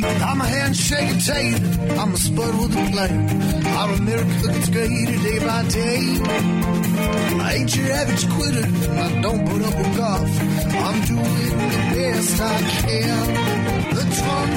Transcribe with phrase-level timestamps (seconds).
[0.00, 1.66] I'm a handshaking tater.
[2.00, 3.28] I'm a spud with a flame.
[3.66, 6.18] Our America gets greater day by day.
[7.40, 8.66] I ain't your average quitter.
[9.04, 10.40] I don't put up with golf.
[10.88, 13.34] I'm doing the best I can.
[13.94, 14.52] The Trump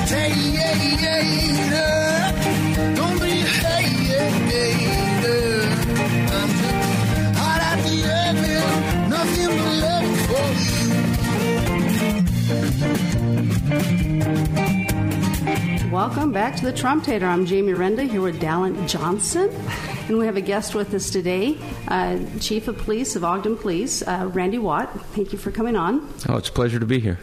[2.96, 4.24] Don't be a hater.
[6.38, 6.80] I'm just
[7.40, 8.66] hot at the oven.
[9.10, 10.48] Nothing but love for
[14.40, 14.45] you.
[15.96, 17.26] Welcome back to the Trump Tater.
[17.26, 19.50] I'm Jamie Renda here with Dallin Johnson.
[20.10, 21.58] And we have a guest with us today,
[21.88, 24.92] uh, Chief of Police of Ogden Police, uh, Randy Watt.
[25.14, 26.06] Thank you for coming on.
[26.28, 27.18] Oh, it's a pleasure to be here.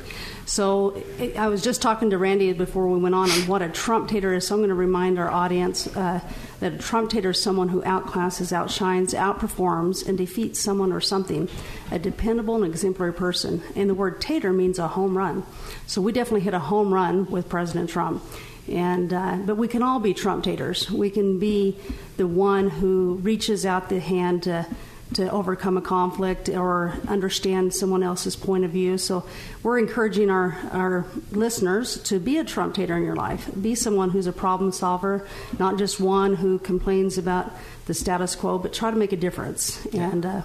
[0.46, 1.02] So
[1.36, 4.32] I was just talking to Randy before we went on on what a Trump tater
[4.32, 4.46] is.
[4.46, 6.20] So I'm going to remind our audience uh,
[6.60, 11.46] that a Trump tater is someone who outclasses, outshines, outperforms, and defeats someone or something,
[11.90, 13.62] a dependable and exemplary person.
[13.76, 15.44] And the word tater means a home run.
[15.86, 18.24] So we definitely hit a home run with President Trump.
[18.68, 20.90] And uh, but we can all be Trump taters.
[20.90, 21.76] We can be
[22.16, 24.66] the one who reaches out the hand to
[25.14, 28.98] to overcome a conflict or understand someone else's point of view.
[28.98, 29.26] So
[29.62, 33.50] we're encouraging our, our listeners to be a Trump tater in your life.
[33.60, 35.26] Be someone who's a problem solver,
[35.58, 37.52] not just one who complains about
[37.86, 39.84] the status quo, but try to make a difference.
[39.86, 40.42] And uh,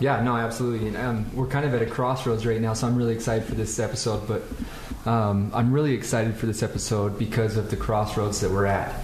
[0.00, 0.88] yeah, no, absolutely.
[0.88, 3.54] And um, we're kind of at a crossroads right now, so I'm really excited for
[3.54, 4.26] this episode.
[4.26, 4.42] But
[5.08, 8.94] um, I'm really excited for this episode because of the crossroads that we're at.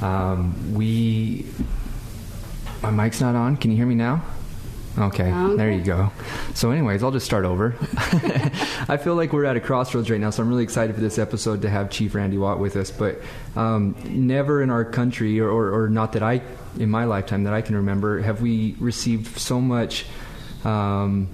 [0.00, 1.46] Um, we,
[2.82, 3.56] my mic's not on.
[3.56, 4.24] Can you hear me now?
[4.98, 5.56] Okay, Okay.
[5.56, 6.10] there you go.
[6.54, 7.74] So, anyways, I'll just start over.
[8.88, 11.18] I feel like we're at a crossroads right now, so I'm really excited for this
[11.18, 12.90] episode to have Chief Randy Watt with us.
[12.90, 13.20] But
[13.56, 16.42] um, never in our country, or, or, or not that I,
[16.78, 20.04] in my lifetime that I can remember, have we received so much.
[20.64, 21.28] Um,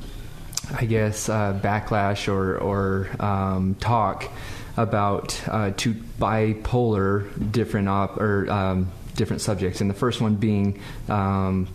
[0.74, 4.30] I guess uh, backlash or or um, talk
[4.76, 10.80] about uh, two bipolar different op- or um, different subjects, and the first one being
[11.08, 11.68] um,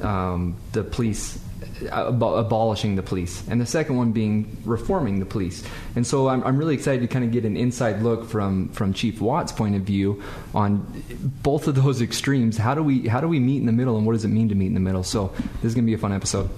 [0.00, 1.38] um, the police.
[1.86, 5.64] Abo- abolishing the police, and the second one being reforming the police.
[5.96, 8.92] And so I'm, I'm really excited to kind of get an inside look from from
[8.92, 10.22] Chief Watt's point of view
[10.54, 10.86] on
[11.42, 12.56] both of those extremes.
[12.56, 14.50] How do we how do we meet in the middle, and what does it mean
[14.50, 15.02] to meet in the middle?
[15.02, 16.48] So this is going to be a fun episode.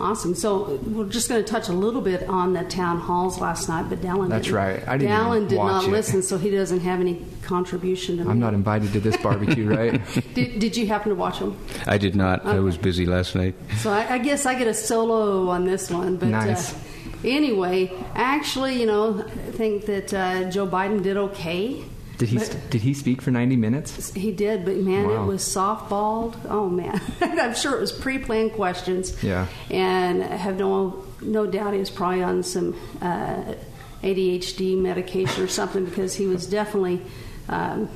[0.00, 0.34] Awesome.
[0.34, 3.88] So we're just going to touch a little bit on the town halls last night,
[3.88, 4.56] but Dallin That's didn't.
[4.56, 4.88] right.
[4.88, 5.90] I didn't Dallin did watch not it.
[5.90, 8.36] listen, so he doesn't have any contribution to I'm make.
[8.38, 10.00] not invited to this barbecue, right?
[10.34, 11.56] Did, did you happen to watch him?
[11.86, 12.46] I did not.
[12.46, 13.54] I was busy last night.
[13.78, 16.16] So I, I guess I get a solo on this one.
[16.16, 16.72] But Nice.
[16.72, 16.78] uh,
[17.24, 21.82] anyway, actually, you know, I think that uh, Joe Biden did okay.
[22.20, 24.12] Did he But- did he speak for 90 minutes?
[24.14, 25.22] He did, but man, Wow.
[25.22, 26.34] it was softballed.
[26.48, 29.14] Oh man, I'm sure it was pre-planned questions.
[29.22, 29.46] Yeah.
[29.70, 33.54] and I have no no doubt he was probably on some uh,
[34.02, 37.00] ADHD medication or something because he was definitely
[37.48, 37.88] um,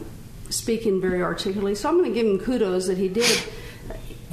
[0.50, 1.74] speaking very articulately.
[1.74, 3.42] So I'm going to give him kudos that he did.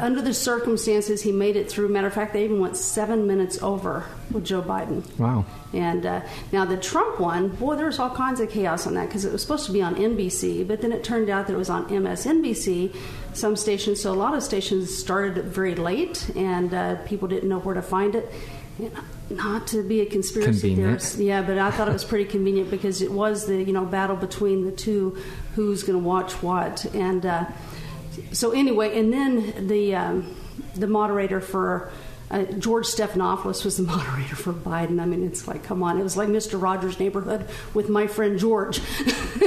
[0.02, 1.90] Under the circumstances, he made it through.
[1.90, 5.04] Matter of fact, they even went seven minutes over with Joe Biden.
[5.20, 5.46] Wow.
[5.74, 9.08] And uh, now the Trump one, boy, there was all kinds of chaos on that
[9.08, 11.58] because it was supposed to be on NBC, but then it turned out that it
[11.58, 12.96] was on MSNBC,
[13.34, 14.02] some stations.
[14.02, 17.76] So a lot of stations started it very late, and uh, people didn't know where
[17.76, 18.32] to find it.
[18.80, 18.92] And
[19.30, 23.02] Not to be a conspiracy theorist, yeah, but I thought it was pretty convenient because
[23.02, 25.18] it was the you know battle between the two,
[25.56, 27.46] who's going to watch what, and uh,
[28.32, 30.36] so anyway, and then the um,
[30.76, 31.92] the moderator for
[32.32, 35.02] uh, George Stephanopoulos was the moderator for Biden.
[35.02, 36.62] I mean, it's like, come on, it was like Mr.
[36.62, 38.80] Rogers' Neighborhood with my friend George.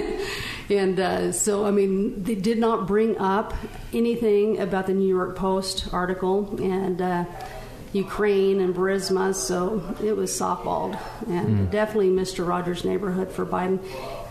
[0.71, 3.55] and uh, so, I mean, they did not bring up
[3.93, 7.01] anything about the New York Post article and.
[7.01, 7.25] Uh,
[7.95, 10.99] Ukraine and Burisma, so it was softballed,
[11.29, 12.45] and definitely Mr.
[12.45, 13.79] Rogers' neighborhood for Biden.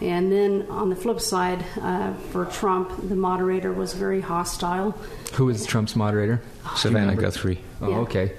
[0.03, 4.91] And then on the flip side, uh, for Trump, the moderator was very hostile.
[5.35, 6.41] Who was Trump's moderator?
[6.75, 7.15] Savannah?
[7.15, 7.61] Guthrie.
[7.81, 7.97] Oh, Yeah.
[7.99, 8.33] okay.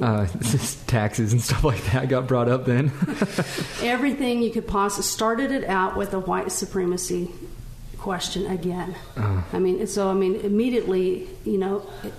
[0.00, 0.26] Uh,
[0.86, 2.92] taxes and stuff like that got brought up then.
[3.82, 7.30] Everything you could possibly started it out with a white supremacy
[7.96, 8.94] question again.
[9.16, 11.88] I mean, so I mean, immediately, you know.
[12.04, 12.12] It,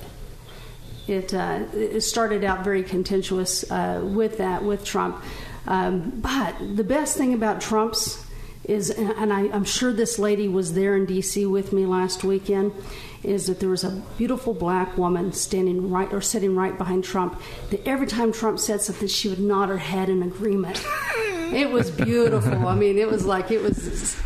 [1.08, 5.24] it, uh, it started out very contentious uh, with that, with Trump.
[5.66, 8.24] Um, but the best thing about Trump's
[8.70, 11.46] is, and I, I'm sure this lady was there in D.C.
[11.46, 12.72] with me last weekend,
[13.24, 17.42] is that there was a beautiful black woman standing right or sitting right behind Trump.
[17.72, 20.86] That every time Trump said something, she would nod her head in agreement.
[21.52, 22.68] It was beautiful.
[22.68, 23.78] I mean, it was like it was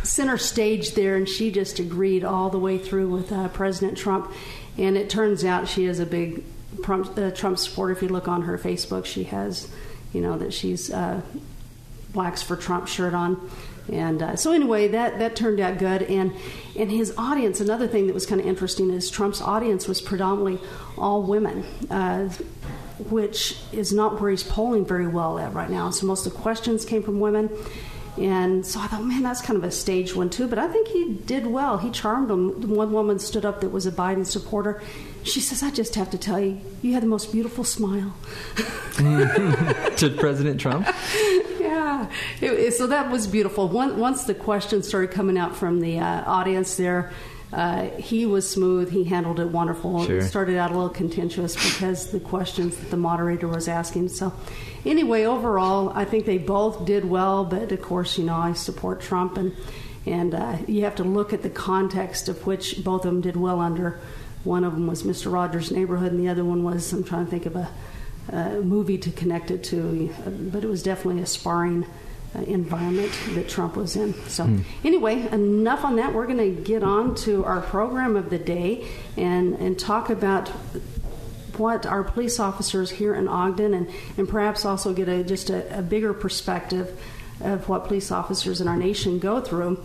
[0.02, 4.30] center stage there, and she just agreed all the way through with uh, President Trump.
[4.76, 6.44] And it turns out she is a big
[6.82, 7.92] Trump, uh, Trump supporter.
[7.92, 9.72] If you look on her Facebook, she has,
[10.12, 11.22] you know, that she's uh,
[12.12, 13.50] Blacks for Trump shirt on.
[13.92, 16.02] And uh, so anyway, that that turned out good.
[16.02, 16.32] And
[16.76, 20.58] and his audience, another thing that was kind of interesting is Trump's audience was predominantly
[20.96, 21.64] all women.
[21.90, 22.30] Uh,
[23.10, 25.90] which is not where he's polling very well at right now.
[25.90, 27.50] So most of the questions came from women.
[28.16, 30.46] And so I thought, man, that's kind of a stage one too.
[30.46, 31.78] But I think he did well.
[31.78, 32.68] He charmed them.
[32.68, 34.80] One woman stood up that was a Biden supporter.
[35.24, 38.14] She says, "I just have to tell you, you had the most beautiful smile."
[38.96, 40.86] to President Trump.
[41.94, 42.08] Yeah,
[42.40, 43.68] it, it, so that was beautiful.
[43.68, 47.12] Once, once the questions started coming out from the uh, audience there,
[47.52, 48.90] uh, he was smooth.
[48.90, 50.04] He handled it wonderful.
[50.06, 50.18] Sure.
[50.18, 54.08] It started out a little contentious because the questions that the moderator was asking.
[54.08, 54.32] So,
[54.84, 57.44] anyway, overall, I think they both did well.
[57.44, 59.54] But of course, you know, I support Trump, and
[60.04, 63.36] and uh, you have to look at the context of which both of them did
[63.36, 64.00] well under.
[64.42, 65.32] One of them was Mr.
[65.32, 67.70] Rogers' Neighborhood, and the other one was I'm trying to think of a,
[68.28, 70.12] a movie to connect it to,
[70.52, 71.86] but it was definitely a sparring
[72.34, 74.14] uh, environment that Trump was in.
[74.28, 74.64] So, mm.
[74.82, 76.14] anyway, enough on that.
[76.14, 78.86] We're going to get on to our program of the day
[79.16, 80.48] and, and talk about
[81.58, 85.78] what our police officers here in Ogden and, and perhaps also get a, just a,
[85.78, 87.00] a bigger perspective
[87.40, 89.80] of what police officers in our nation go through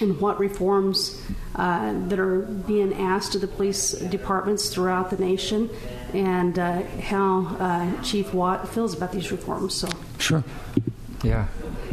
[0.00, 1.22] and what reforms
[1.56, 5.70] uh, that are being asked of the police departments throughout the nation
[6.12, 9.74] and uh, how uh, Chief Watt feels about these reforms.
[9.74, 9.88] So,
[10.18, 10.44] sure.
[11.22, 11.46] Yeah.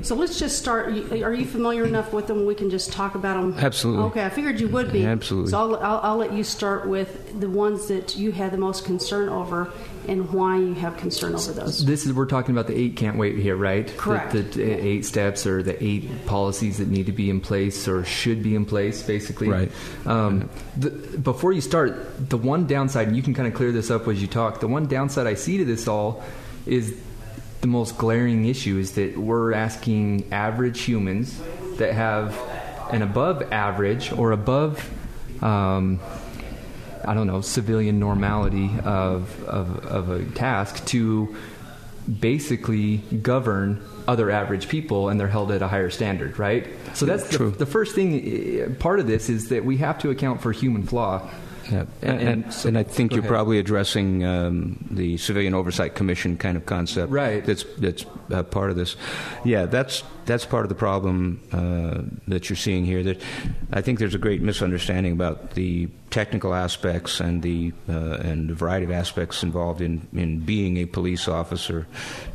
[0.04, 0.90] So let's just start.
[1.12, 2.46] Are you familiar enough with them?
[2.46, 3.54] We can just talk about them.
[3.58, 4.04] Absolutely.
[4.06, 5.06] Okay, I figured you would be.
[5.06, 5.52] Absolutely.
[5.52, 8.86] So I'll, I'll, I'll, let you start with the ones that you had the most
[8.86, 9.72] concern over
[10.08, 11.86] and why you have concern over those.
[11.86, 13.88] This is we're talking about the eight can't wait here, right?
[13.98, 14.34] Correct.
[14.34, 18.04] The, the eight steps or the eight policies that need to be in place or
[18.04, 19.50] should be in place, basically.
[19.50, 19.72] Right.
[20.06, 23.92] Um, the, before you start, the one downside, and you can kind of clear this
[23.92, 24.60] up as you talk.
[24.60, 26.24] The one downside I see to this all
[26.66, 26.96] is
[27.62, 31.42] the most glaring issue is that we're asking average humans
[31.78, 32.38] that have
[32.92, 34.90] an above average or above,
[35.44, 36.00] um,
[37.06, 41.36] I don't know, civilian normality of, of, of a task to
[42.20, 46.68] basically govern other average people and they're held at a higher standard, right?
[46.94, 48.60] So that's the, the, first thing.
[48.60, 51.30] Eh, part of this is that we have to account for human flaw.
[51.72, 51.86] Yeah.
[52.02, 53.30] And, and, and, so, and I think you're ahead.
[53.30, 57.12] probably addressing um, the Civilian Oversight Commission kind of concept.
[57.12, 57.46] Right.
[57.46, 58.96] That's that's uh, part of this.
[59.46, 63.04] Yeah, that's that's part of the problem uh, that you're seeing here.
[63.04, 63.22] That
[63.72, 68.54] I think there's a great misunderstanding about the technical aspects and the uh, and the
[68.54, 71.88] variety of aspects involved in in being a police officer,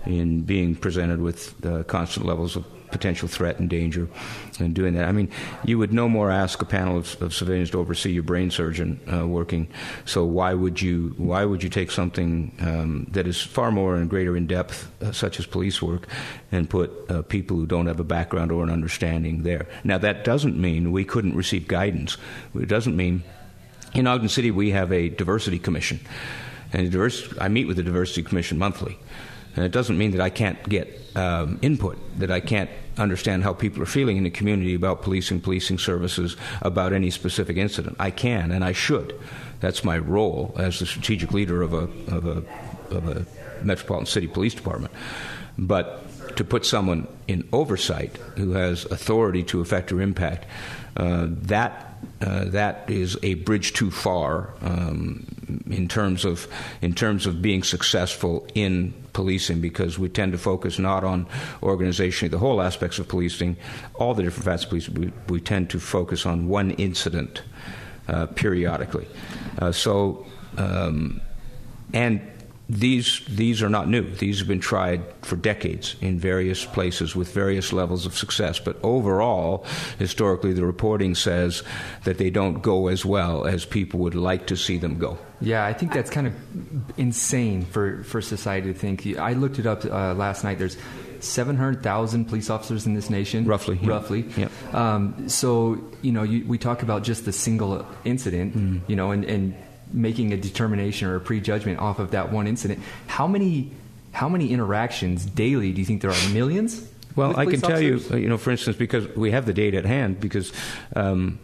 [0.07, 2.65] in being presented with uh, constant levels of
[2.97, 4.09] potential threat and danger
[4.59, 5.05] and doing that.
[5.05, 5.29] I mean,
[5.65, 8.99] you would no more ask a panel of, of civilians to oversee your brain surgeon
[9.13, 9.69] uh, working.
[10.07, 14.09] So why would you why would you take something um, that is far more and
[14.09, 16.09] greater in depth, uh, such as police work,
[16.53, 19.67] and put uh, people who don't have a background or an understanding there?
[19.85, 22.17] Now that doesn't mean we couldn't receive guidance.
[22.55, 23.23] It doesn't mean
[23.93, 26.01] in Ogden City we have a diversity commission,
[26.73, 28.97] and diverse, I meet with the diversity commission monthly.
[29.57, 33.55] And it doesn't mean that I can't get um, input, that I can't understand how
[33.55, 37.97] people are feeling in the community about policing, policing services, about any specific incident.
[37.99, 39.19] I can and I should.
[39.61, 43.27] That's my role as the strategic leader of a, of a, of a
[43.63, 44.93] metropolitan city police department.
[45.59, 50.47] But to put someone in oversight who has authority to affect or impact,
[50.97, 51.83] uh, that
[52.21, 55.27] uh, that is a bridge too far um,
[55.71, 56.49] in terms of
[56.83, 61.27] in terms of being successful in policing because we tend to focus not on
[61.63, 63.57] organizationally the whole aspects of policing,
[63.95, 64.95] all the different facets of policing.
[64.95, 67.43] We, we tend to focus on one incident
[68.09, 69.07] uh, periodically.
[69.59, 70.27] Uh, so
[70.59, 71.21] um,
[71.93, 72.21] and
[72.69, 74.03] these these are not new.
[74.03, 78.59] These have been tried for decades in various places with various levels of success.
[78.59, 79.65] But overall,
[79.99, 81.63] historically, the reporting says
[82.05, 85.19] that they don't go as well as people would like to see them go.
[85.41, 86.35] Yeah, I think that's kind of
[86.99, 89.07] insane for, for society to think.
[89.19, 90.59] I looked it up uh, last night.
[90.59, 90.79] There's
[91.21, 93.45] 700,000 police officers in this nation.
[93.45, 93.79] Roughly.
[93.83, 93.89] Yeah.
[93.89, 94.25] Roughly.
[94.37, 94.49] Yeah.
[94.73, 98.81] Um, so, you know, you, we talk about just the single incident, mm.
[98.87, 99.55] you know, and, and
[99.93, 102.81] making a determination or a prejudgment off of that one incident.
[103.07, 103.73] How many
[104.13, 106.29] how many interactions daily do you think there are?
[106.33, 106.89] Millions.
[107.17, 109.87] Well, I can tell you, you know, for instance, because we have the data at
[109.87, 110.53] hand, because
[110.95, 111.39] um,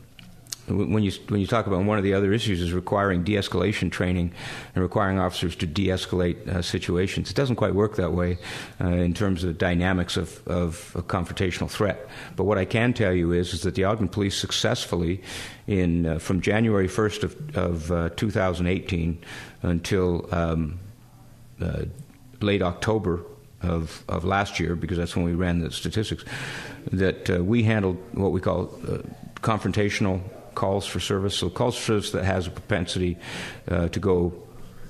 [0.69, 4.33] when you when you talk about one of the other issues is requiring de-escalation training
[4.75, 7.31] and requiring officers to de-escalate uh, situations.
[7.31, 8.38] It doesn't quite work that way
[8.81, 12.09] uh, in terms of the dynamics of, of a confrontational threat.
[12.37, 15.23] But what I can tell you is is that the Ogden Police successfully,
[15.66, 19.19] in uh, from January 1st of, of uh, 2018
[19.62, 20.78] until um,
[21.61, 21.85] uh,
[22.40, 23.25] late October
[23.62, 26.25] of, of last year, because that's when we ran the statistics,
[26.92, 28.66] that uh, we handled what we call
[29.37, 30.21] confrontational
[30.54, 31.37] calls for service.
[31.37, 33.16] So calls for service that has a propensity
[33.71, 34.32] uh, to go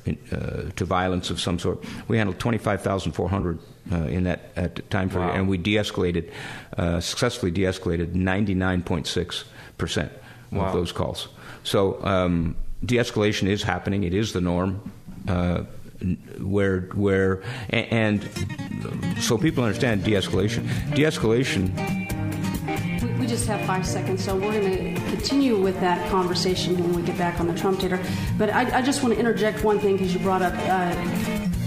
[0.04, 1.84] in, uh, to violence of some sort.
[2.08, 3.58] We handled 25,400
[3.92, 5.34] uh, in that at the time period, Wow.
[5.34, 6.30] and we de-escalated,
[6.76, 9.44] uh, successfully de-escalated 99.6
[9.78, 10.12] percent
[10.50, 10.66] Wow.
[10.66, 11.28] of those calls.
[11.64, 14.80] So um, de-escalation is happening; it is the norm.
[15.28, 15.62] Uh,
[16.40, 17.42] where where
[17.72, 18.28] a- and,
[19.20, 20.66] so people understand de-escalation.
[20.96, 21.70] De-escalation
[23.02, 26.94] We, we just have five seconds, so we're going to continue with that conversation when
[26.94, 28.00] we get back on the Trump tater.
[28.38, 30.94] But I, I just want to interject one thing because you brought up uh,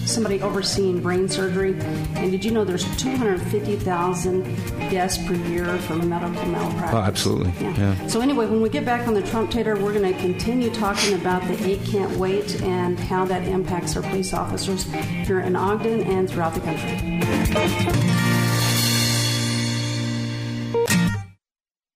[0.08, 1.80] somebody overseeing brain surgery.
[2.16, 4.44] And did you know there's 250,000
[4.90, 6.94] deaths per year from medical malpractice?
[6.94, 7.54] Oh, absolutely.
[7.62, 8.08] Yeah.
[8.08, 11.14] So anyway, when we get back on the Trump tater, we're going to continue talking
[11.14, 16.02] about the eight can't wait and how that impacts our police officers here in Ogden
[16.02, 18.45] and throughout the country.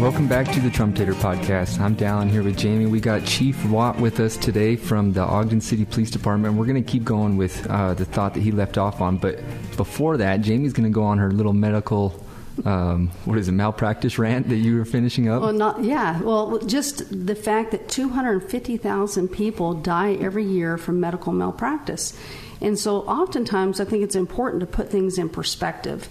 [0.00, 1.80] Welcome back to the Trump Tater Podcast.
[1.80, 2.86] I'm Dallin here with Jamie.
[2.86, 6.54] We got Chief Watt with us today from the Ogden City Police Department.
[6.54, 9.40] We're going to keep going with uh, the thought that he left off on, but
[9.76, 12.24] before that, Jamie's going to go on her little medical,
[12.64, 15.42] um, what is it, malpractice rant that you were finishing up.
[15.42, 16.22] Well, not yeah.
[16.22, 22.16] Well, just the fact that 250,000 people die every year from medical malpractice,
[22.60, 26.08] and so oftentimes I think it's important to put things in perspective.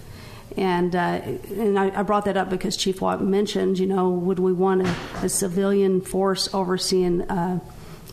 [0.56, 4.40] And uh, and I, I brought that up because Chief Watt mentioned, you know, would
[4.40, 7.60] we want a, a civilian force overseeing uh,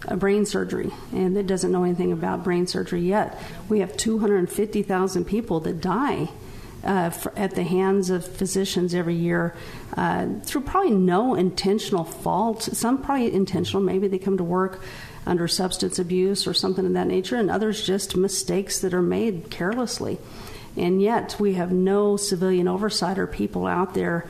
[0.08, 3.42] a brain surgery, and that doesn't know anything about brain surgery yet?
[3.70, 6.30] We have 250,000 people that die
[6.84, 9.56] uh, for, at the hands of physicians every year
[9.96, 12.64] uh, through probably no intentional fault.
[12.64, 13.82] Some probably intentional.
[13.82, 14.82] Maybe they come to work
[15.28, 19.50] under substance abuse or something of that nature, and others just mistakes that are made
[19.52, 20.18] carelessly.
[20.76, 24.28] And yet, we have no civilian oversight or people out there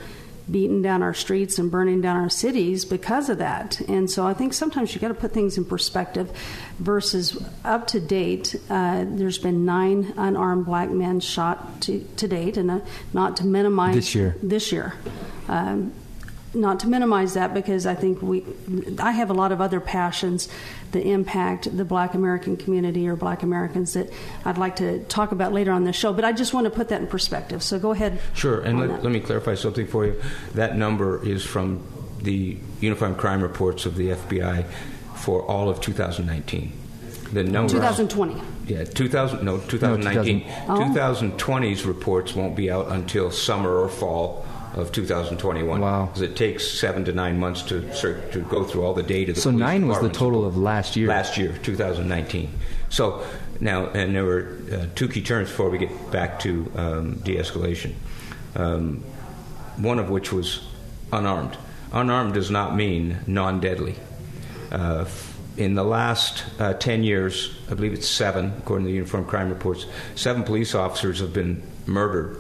[0.50, 3.82] beating down our streets and burning down our cities because of that.
[3.82, 6.32] And so I think sometimes you got to put things in perspective
[6.80, 8.56] versus up to date.
[8.70, 12.80] Uh, there's been nine unarmed black men shot to, to date, and uh,
[13.14, 14.38] not to minimize This year.
[14.42, 14.94] This year.
[15.50, 15.94] Um,
[16.58, 18.44] not to minimize that because I think we,
[19.00, 20.50] I have a lot of other passions
[20.92, 24.10] that impact the Black American community or Black Americans that
[24.46, 26.14] I'd like to talk about later on the show.
[26.14, 27.62] But I just want to put that in perspective.
[27.64, 28.20] So go ahead.
[28.34, 30.22] Sure, and let, let me clarify something for you.
[30.54, 31.86] That number is from
[32.22, 34.66] the Uniform Crime Reports of the FBI
[35.16, 36.72] for all of 2019.
[37.34, 38.42] The number 2020.
[38.68, 40.42] Yeah, 2000 no 2019.
[40.42, 40.70] 2000.
[40.70, 41.38] Oh.
[41.38, 44.47] 2020's reports won't be out until summer or fall
[44.78, 45.82] of 2021.
[45.82, 46.06] Wow.
[46.06, 49.34] Because it takes 7 to 9 months to cir- to go through all the data.
[49.34, 51.08] the So nine was the total of last year.
[51.08, 52.50] Last year, 2019.
[52.90, 53.26] So
[53.60, 57.94] now, and there were uh, two key terms before we get back to um, de-escalation.
[58.56, 59.04] Um,
[59.78, 60.66] one of which was
[61.12, 61.58] unarmed.
[61.92, 63.96] Unarmed does not mean non-deadly.
[64.72, 65.06] Uh,
[65.56, 69.50] in the last uh, 10 years, I believe it's seven, according to the Uniform Crime
[69.50, 72.40] Reports, seven police officers have been murdered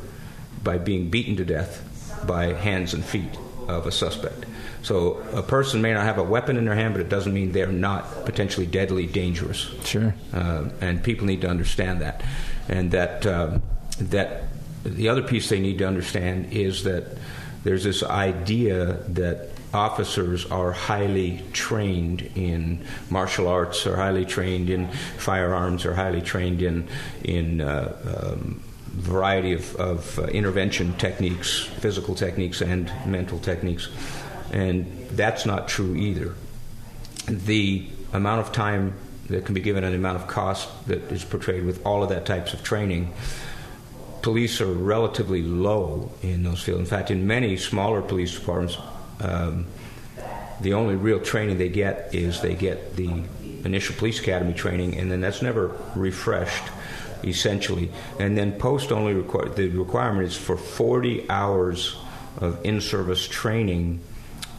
[0.63, 1.86] by being beaten to death
[2.25, 4.45] by hands and feet of a suspect.
[4.81, 7.51] So a person may not have a weapon in their hand, but it doesn't mean
[7.51, 9.69] they're not potentially deadly dangerous.
[9.83, 10.15] Sure.
[10.33, 12.23] Uh, and people need to understand that.
[12.69, 13.61] And that, um,
[13.99, 14.43] that
[14.85, 17.17] the other piece they need to understand is that
[17.63, 24.87] there's this idea that officers are highly trained in martial arts, or highly trained in
[25.17, 26.87] firearms, or highly trained in
[27.23, 28.63] in uh, um,
[28.97, 33.89] variety of, of uh, intervention techniques, physical techniques, and mental techniques,
[34.51, 36.33] and that's not true either.
[37.27, 38.93] The amount of time
[39.27, 42.09] that can be given and the amount of cost that is portrayed with all of
[42.09, 43.13] that types of training
[44.21, 46.81] police are relatively low in those fields.
[46.81, 48.77] In fact, in many smaller police departments,
[49.21, 49.65] um,
[50.59, 53.23] the only real training they get is they get the
[53.63, 56.63] initial police academy training, and then that's never refreshed,
[57.23, 57.91] essentially.
[58.19, 61.97] And then POST only require the requirement is for 40 hours
[62.37, 63.99] of in-service training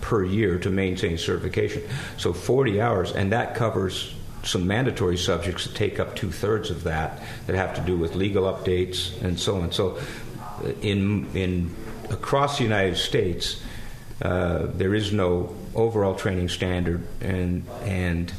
[0.00, 1.82] per year to maintain certification.
[2.16, 6.84] So 40 hours, and that covers some mandatory subjects that take up two thirds of
[6.84, 9.72] that that have to do with legal updates and so on.
[9.72, 9.98] So,
[10.64, 11.74] uh, in in
[12.10, 13.60] across the United States,
[14.22, 18.32] uh, there is no overall training standard, and and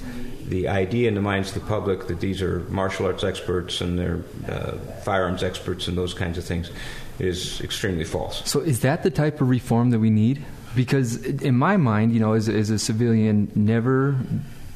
[0.50, 3.98] the idea in the minds of the public that these are martial arts experts and
[3.98, 4.72] they're uh,
[5.04, 6.72] firearms experts and those kinds of things
[7.20, 8.50] is extremely false.
[8.50, 10.44] So is that the type of reform that we need?
[10.76, 14.18] Because in my mind, you know, as, as a civilian, never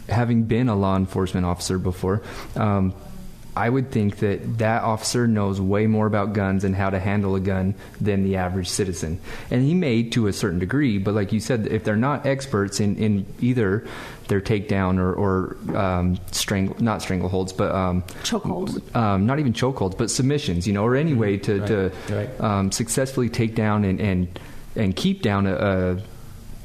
[0.09, 2.21] having been a law enforcement officer before,
[2.55, 2.93] um,
[3.55, 7.35] I would think that that officer knows way more about guns and how to handle
[7.35, 9.19] a gun than the average citizen.
[9.51, 12.79] And he may to a certain degree, but like you said, if they're not experts
[12.79, 13.85] in, in either
[14.27, 19.97] their takedown or, or um, strangle, not strangleholds, but um, chokeholds, um, not even chokeholds,
[19.97, 22.41] but submissions, you know, or any way to, Right, to right.
[22.41, 24.39] Um, successfully take down and, and,
[24.75, 26.01] and keep down a,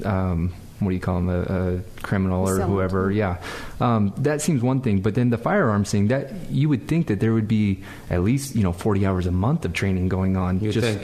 [0.04, 2.70] a um, what do you call them, a, a criminal or Assailant.
[2.72, 3.10] whoever.
[3.10, 3.38] Yeah,
[3.80, 5.00] um, that seems one thing.
[5.00, 8.54] But then the firearms thing, that you would think that there would be at least
[8.56, 10.60] you know forty hours a month of training going on.
[10.60, 11.02] You'd think.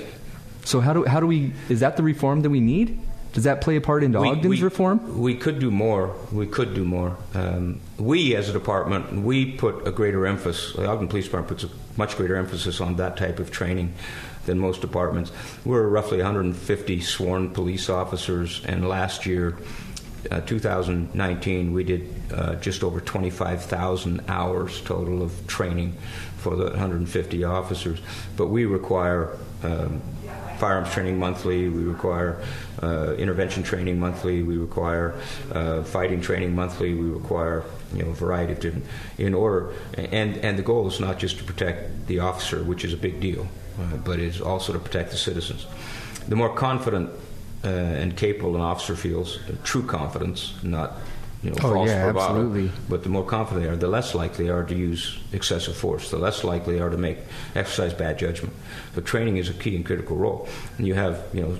[0.64, 1.52] So how do how do we?
[1.68, 2.98] Is that the reform that we need?
[3.34, 5.18] Does that play a part into We- Ogden's we- reform?
[5.20, 6.14] We could do more.
[6.30, 7.16] We could do more.
[7.34, 10.74] Um, we, as a department, we put a greater emphasis.
[10.76, 13.92] The Ogden Police Department puts a much greater emphasis on that type of training
[14.46, 15.32] than most departments.
[15.64, 19.56] We're roughly 150 sworn police officers, and last year,
[20.30, 25.96] uh, 2019, we did uh, just over 25,000 hours total of training
[26.38, 28.00] for the 150 officers.
[28.36, 30.00] But we require um,
[30.58, 31.68] firearms training monthly.
[31.68, 32.42] We require
[32.82, 34.42] uh, intervention training monthly.
[34.42, 35.14] We require
[35.52, 36.94] uh, fighting training monthly.
[36.94, 38.86] We require you know a variety of different
[39.18, 39.72] in order.
[39.96, 43.20] And and the goal is not just to protect the officer, which is a big
[43.20, 43.48] deal,
[44.04, 45.66] but it's also to protect the citizens.
[46.28, 47.10] The more confident
[47.64, 50.98] uh, and capable an officer feels, uh, true confidence, not
[51.42, 52.70] you know Oh, false yeah, bravado, absolutely.
[52.88, 56.10] but the more confident they are, the less likely they are to use excessive force.
[56.10, 57.18] The less likely they are to make
[57.54, 58.54] exercise bad judgment.
[58.94, 60.48] But training is a key and critical role.
[60.78, 61.58] And you have you know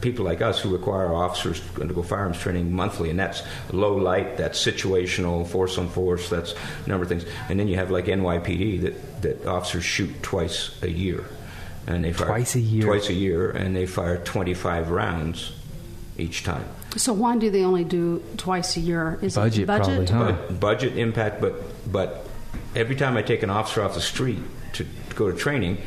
[0.00, 4.36] people like us who require officers to undergo firearms training monthly, and that's low light,
[4.36, 6.54] that's situational, force on force, that's
[6.84, 7.24] a number of things.
[7.48, 11.24] And then you have like NYPD that, that officers shoot twice a year.
[11.86, 12.82] and they fire Twice a year.
[12.84, 15.52] Twice a year, and they fire 25 rounds
[16.18, 16.64] each time.
[16.96, 19.18] So why do they only do twice a year?
[19.22, 20.08] Is Budget, it budget?
[20.10, 20.38] probably, huh?
[20.48, 21.54] Bu- budget impact, but
[21.92, 22.26] but
[22.74, 24.38] every time I take an officer off the street
[24.74, 25.78] to go to training,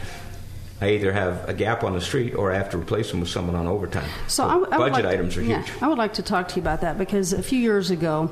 [0.82, 3.30] I either have a gap on the street or I have to replace them with
[3.30, 4.10] someone on overtime.
[4.28, 5.82] So I, would- budget like- items are yeah, huge.
[5.84, 8.32] I would like to talk to you about that because a few years ago,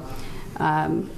[0.57, 1.11] um,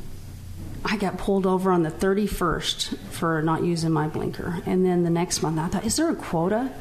[0.83, 5.09] I got pulled over on the 31st for not using my blinker, and then the
[5.09, 6.71] next month I thought, is there a quota?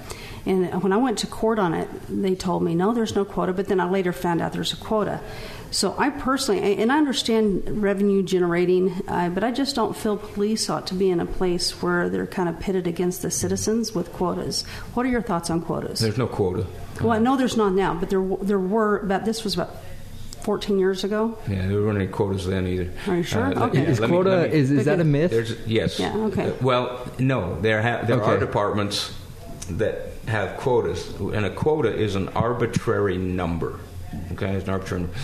[0.47, 3.53] And when I went to court on it, they told me no, there's no quota.
[3.53, 5.21] But then I later found out there's a quota.
[5.71, 10.71] So I personally, and I understand revenue generating, uh, but I just don't feel police
[10.71, 14.11] ought to be in a place where they're kind of pitted against the citizens with
[14.15, 14.63] quotas.
[14.95, 16.01] What are your thoughts on quotas?
[16.01, 16.67] There's no quota.
[17.03, 19.77] Well, I know there's not now, but there there were about this was about
[20.43, 21.37] 14 years ago.
[21.47, 22.91] Yeah, there weren't any quotas then either.
[23.07, 23.49] Are you sure?
[23.49, 23.85] let- Okay.
[23.87, 25.31] Is let me- quota let me- is, is that a myth?
[25.31, 26.01] There's yes.
[26.01, 26.49] Yeah, okay.
[26.49, 29.13] Uh, well, no, there ha- there are departments
[29.73, 33.81] that have quotas, and a quota is an arbitrary number.
[34.33, 35.03] Okay, it's an arbitrary.
[35.05, 35.17] number.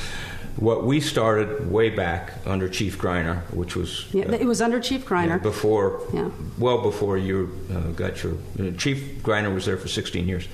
[0.57, 5.05] What we started way back under Chief Greiner, which was Yeah, it was under Chief
[5.11, 6.31] yeah, before, Yeah.
[6.59, 10.47] well before you uh, got your uh, Chief Greiner was there for 16 years.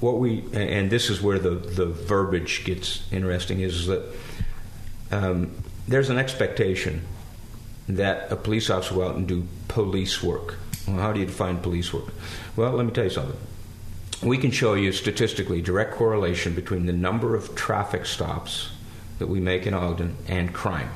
[0.00, 4.02] What we and- and this is where the the verbiage gets interesting is that
[5.12, 5.52] um,
[5.86, 7.02] there's an expectation
[7.88, 10.56] that a police officer will out and do police work.
[10.86, 12.12] Well, how do you define police work?
[12.56, 13.38] Well, let me tell you something.
[14.22, 18.70] We can show you statistically direct correlation between the number of traffic stops
[19.18, 20.90] that we make in Ogden and crime.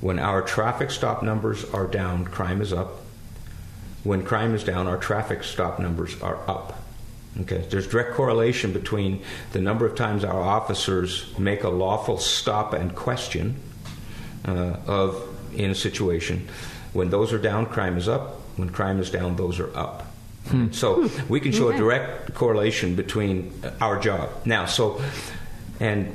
[0.00, 3.02] When our traffic stop numbers are down, crime is up.
[4.04, 6.82] When crime is down, our traffic stop numbers are up.
[7.40, 12.74] Okay, there's direct correlation between the number of times our officers make a lawful stop
[12.74, 13.56] and question
[14.44, 16.48] uh, of in a situation.
[16.92, 18.41] When those are down, crime is up.
[18.56, 20.06] When crime is down, those are up.
[20.72, 24.66] So we can show a direct correlation between uh, our job now.
[24.66, 25.00] So,
[25.78, 26.14] and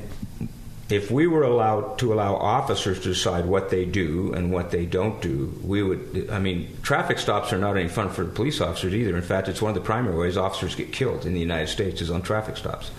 [0.90, 4.86] if we were allowed to allow officers to decide what they do and what they
[4.86, 6.28] don't do, we would.
[6.30, 9.16] I mean, traffic stops are not any fun for police officers either.
[9.16, 12.00] In fact, it's one of the primary ways officers get killed in the United States
[12.00, 12.90] is on traffic stops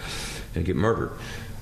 [0.55, 1.11] and get murdered.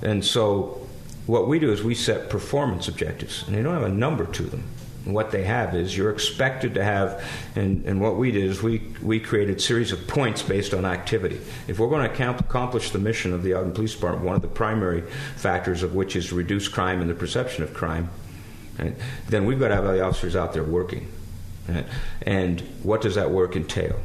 [0.01, 0.87] And so,
[1.27, 4.43] what we do is we set performance objectives, and they don't have a number to
[4.43, 4.63] them.
[5.13, 7.23] What they have is you're expected to have,
[7.55, 10.85] and, and what we did is we, we created a series of points based on
[10.85, 11.39] activity.
[11.67, 14.49] If we're going to accomplish the mission of the Ogden Police Department, one of the
[14.49, 15.01] primary
[15.35, 18.09] factors of which is reduce crime and the perception of crime,
[18.77, 18.95] right,
[19.29, 21.07] then we've got to have the officers out there working.
[21.69, 21.85] right?
[22.23, 23.99] And what does that work entail?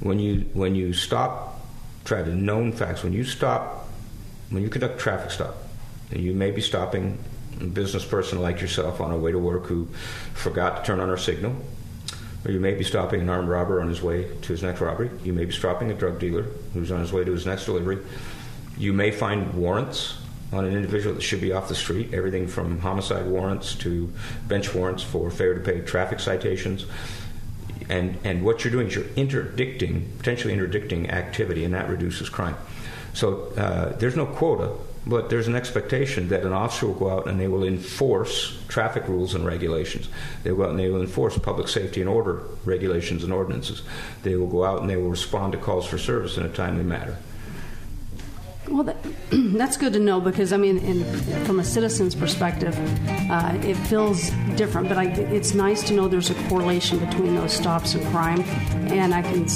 [0.00, 1.66] When you, when you stop,
[2.04, 3.88] try to known facts, when you stop,
[4.50, 5.56] when you conduct traffic stop,
[6.10, 7.18] you may be stopping
[7.72, 9.86] business person like yourself on a way to work who
[10.34, 11.54] forgot to turn on our signal,
[12.44, 15.10] or you may be stopping an armed robber on his way to his next robbery.
[15.22, 17.98] You may be stopping a drug dealer who's on his way to his next delivery.
[18.76, 20.18] You may find warrants
[20.52, 24.12] on an individual that should be off the street, everything from homicide warrants to
[24.46, 26.86] bench warrants for failure to pay traffic citations.
[27.88, 32.56] And, and what you're doing is you're interdicting, potentially interdicting activity, and that reduces crime.
[33.14, 34.72] So uh, there's no quota,
[35.06, 39.06] but there's an expectation that an officer will go out and they will enforce traffic
[39.06, 40.08] rules and regulations.
[40.42, 43.82] They will go out and they will enforce public safety and order regulations and ordinances.
[44.22, 46.84] They will go out and they will respond to calls for service in a timely
[46.84, 47.16] manner.
[48.68, 48.96] Well, that,
[49.30, 51.04] that's good to know because I mean, in,
[51.44, 52.74] from a citizen's perspective,
[53.30, 54.88] uh, it feels different.
[54.88, 58.40] But I, it's nice to know there's a correlation between those stops and crime,
[58.90, 59.46] and I can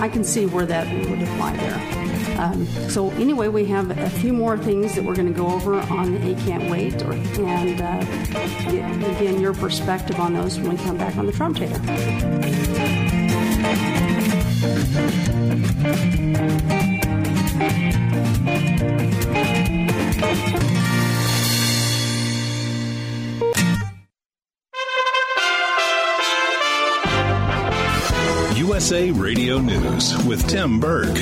[0.00, 2.03] I can see where that would apply there.
[2.38, 5.74] Um, so anyway, we have a few more things that we're going to go over
[5.76, 8.04] on the Eight Can't Wait, or, and uh,
[9.16, 11.80] again your perspective on those when we come back on the Trump Tater.
[28.84, 31.16] USA Radio News with Tim Berg.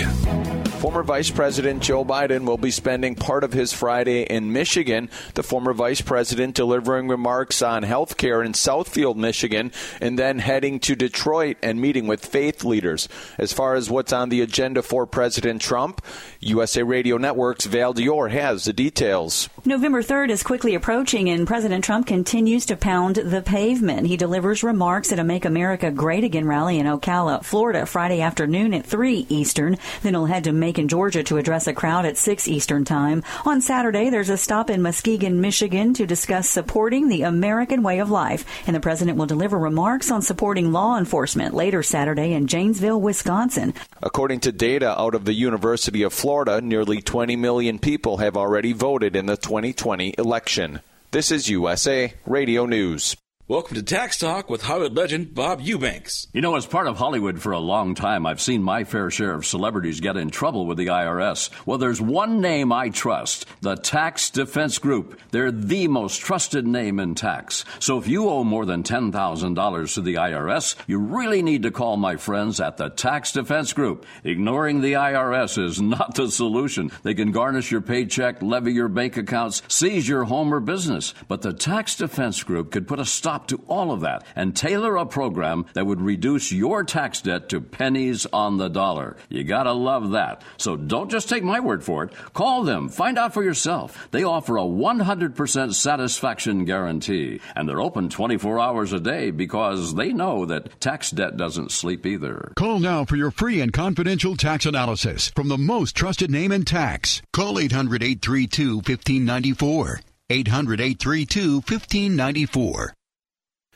[0.83, 5.11] Former Vice President Joe Biden will be spending part of his Friday in Michigan.
[5.35, 10.81] The former vice president delivering remarks on health care in Southfield, Michigan, and then heading
[10.81, 13.09] to Detroit and meeting with faith leaders.
[13.39, 16.05] As far as what's on the agenda for President Trump,
[16.41, 19.49] USA Radio Network's Val Dior has the details.
[19.65, 24.09] November 3rd is quickly approaching, and President Trump continues to pound the pavement.
[24.09, 28.75] He delivers remarks at a Make America Great Again rally in Ocala, Florida, Friday afternoon
[28.75, 29.79] at 3 Eastern.
[30.03, 33.23] Then he'll head to Make Macon, Georgia to address a crowd at 6 Eastern Time.
[33.45, 38.11] On Saturday, there's a stop in Muskegon, Michigan to discuss supporting the American way of
[38.11, 38.47] life.
[38.67, 43.75] And the president will deliver remarks on supporting law enforcement later Saturday in Janesville, Wisconsin.
[44.03, 48.73] According to data out of the University of Florida, nearly 20 million people have already
[48.73, 50.81] voted in the 2020 election.
[51.11, 53.15] This is USA Radio News.
[53.49, 56.29] Welcome to Tax Talk with Hollywood legend Bob Eubanks.
[56.33, 59.35] You know, as part of Hollywood for a long time, I've seen my fair share
[59.35, 61.51] of celebrities get in trouble with the IRS.
[61.67, 65.21] Well, there's one name I trust the Tax Defense Group.
[65.33, 67.65] They're the most trusted name in tax.
[67.81, 71.97] So if you owe more than $10,000 to the IRS, you really need to call
[71.97, 74.07] my friends at the Tax Defense Group.
[74.23, 76.93] Ignoring the IRS is not the solution.
[77.03, 81.13] They can garnish your paycheck, levy your bank accounts, seize your home or business.
[81.27, 84.97] But the Tax Defense Group could put a stop to all of that and tailor
[84.97, 89.17] a program that would reduce your tax debt to pennies on the dollar.
[89.31, 90.43] You gotta love that.
[90.59, 92.13] So don't just take my word for it.
[92.35, 92.91] Call them.
[92.91, 94.09] Find out for yourself.
[94.11, 97.41] They offer a 100% satisfaction guarantee.
[97.57, 102.05] And they're open 24 hours a day because they know that tax debt doesn't sleep
[102.05, 102.53] either.
[102.55, 106.67] Call now for your free and confidential tax analysis from the most trusted name in
[106.67, 107.23] tax.
[107.33, 110.01] Call 800 832 1594.
[110.29, 112.95] 800 832 1594.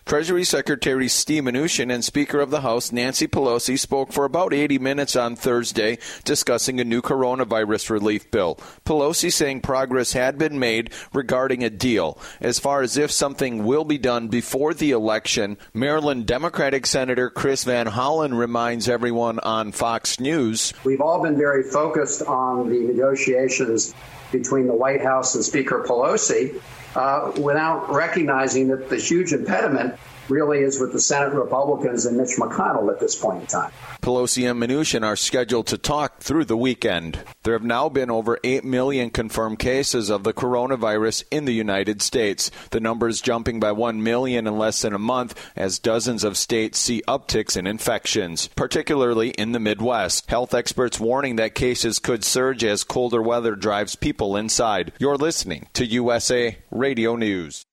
[0.07, 4.79] Treasury Secretary Steve Mnuchin and Speaker of the House Nancy Pelosi spoke for about 80
[4.79, 8.55] minutes on Thursday discussing a new coronavirus relief bill.
[8.85, 12.17] Pelosi saying progress had been made regarding a deal.
[12.41, 17.65] As far as if something will be done before the election, Maryland Democratic Senator Chris
[17.65, 20.73] Van Hollen reminds everyone on Fox News.
[20.85, 23.93] We've all been very focused on the negotiations
[24.33, 26.61] between the White House and Speaker Pelosi
[26.95, 32.37] uh, without recognizing that the huge impediment really is with the Senate Republicans and Mitch
[32.39, 33.73] McConnell at this point in time.
[34.01, 37.19] Pelosi and Mnuchin are scheduled to talk through the weekend.
[37.43, 42.03] There have now been over 8 million confirmed cases of the coronavirus in the United
[42.03, 42.51] States.
[42.71, 46.79] The numbers jumping by 1 million in less than a month as dozens of states
[46.79, 50.31] see upticks in infections, particularly in the Midwest.
[50.31, 54.93] Health experts warning that cases could surge as colder weather drives people inside.
[54.99, 57.65] You're listening to USA Radio News.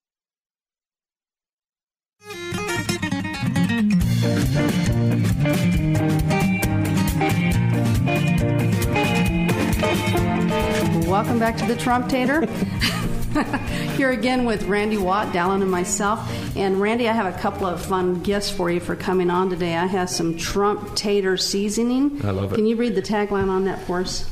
[11.23, 12.45] Welcome back to the Trump Tater.
[13.95, 16.19] Here again with Randy Watt, Dallin, and myself.
[16.57, 19.77] And Randy, I have a couple of fun gifts for you for coming on today.
[19.77, 22.19] I have some Trump Tater seasoning.
[22.25, 22.55] I love it.
[22.57, 24.29] Can you read the tagline on that for us?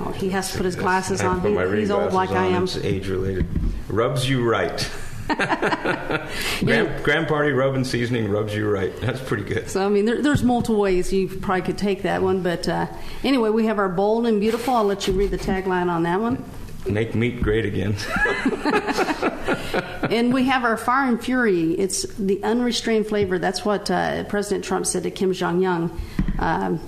[0.00, 1.36] Oh, he has to put his glasses on.
[1.36, 2.64] to put my He- He's old like I am.
[2.64, 3.46] It's age related.
[3.88, 4.90] Rubs you right.
[6.64, 8.94] Grand, Grand Party rub and seasoning rubs you right.
[9.00, 9.70] That's pretty good.
[9.70, 12.86] So I mean, there, there's multiple ways you probably could take that one, but uh,
[13.24, 14.74] anyway, we have our bold and beautiful.
[14.74, 16.44] I'll let you read the tagline on that one.
[16.86, 17.94] Make meat great again.
[20.10, 21.74] and we have our Fire and Fury.
[21.74, 23.38] It's the unrestrained flavor.
[23.38, 26.00] That's what uh, President Trump said to Kim Jong Un
[26.40, 26.80] um,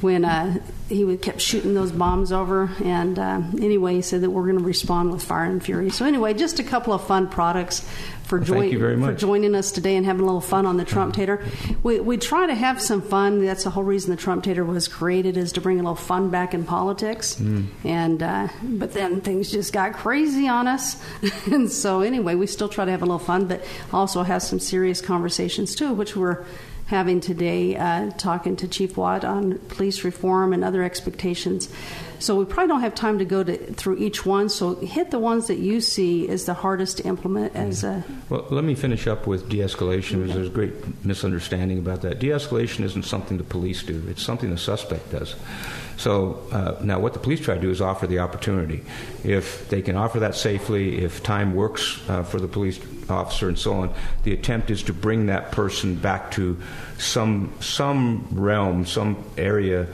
[0.00, 0.58] when uh,
[0.88, 2.70] he would- kept shooting those bombs over.
[2.84, 5.90] And uh, anyway, he said that we're going to respond with Fire and Fury.
[5.90, 7.86] So anyway, just a couple of fun products
[8.24, 10.64] for, Well, thank join- you very for joining us today and having a little fun
[10.64, 11.44] on the Trump Tater.
[11.82, 13.44] We, we try to have some fun.
[13.44, 16.30] That's the whole reason the Trump Tater was created is to bring a little fun
[16.30, 17.34] back in politics.
[17.36, 17.66] Mm.
[17.84, 21.02] And uh, but then things just got crazy on us,
[21.46, 24.60] and so anyway, we still try to have a little fun, but also have some
[24.60, 26.44] serious conversations too, which we're
[26.90, 31.72] having today, uh, talking to Chief Watt on police reform and other expectations.
[32.18, 34.48] So we probably don't have time to go to, through each one.
[34.48, 38.44] So hit the ones that you see as the hardest to implement as a Well,
[38.50, 40.20] let me finish up with de-escalation.
[40.20, 42.18] because There's a great misunderstanding about that.
[42.18, 45.36] De-escalation isn't something the police do; it's something the suspect does.
[45.96, 48.82] So uh, now, what the police try to do is offer the opportunity.
[49.22, 53.58] If they can offer that safely, if time works uh, for the police officer and
[53.58, 56.56] so on, the attempt is to bring that person back to
[56.98, 59.86] some some realm, some area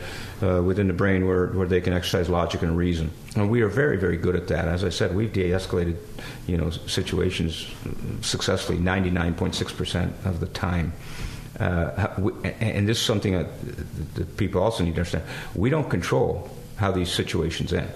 [0.42, 3.10] uh, within the brain where, where they can exercise logic and reason.
[3.36, 4.68] And we are very, very good at that.
[4.68, 5.96] As I said, we've de-escalated,
[6.46, 7.66] you know, situations
[8.20, 10.92] successfully 99.6% of the time.
[11.58, 12.08] Uh,
[12.60, 15.24] and this is something that, that people also need to understand.
[15.54, 17.90] We don't control how these situations end.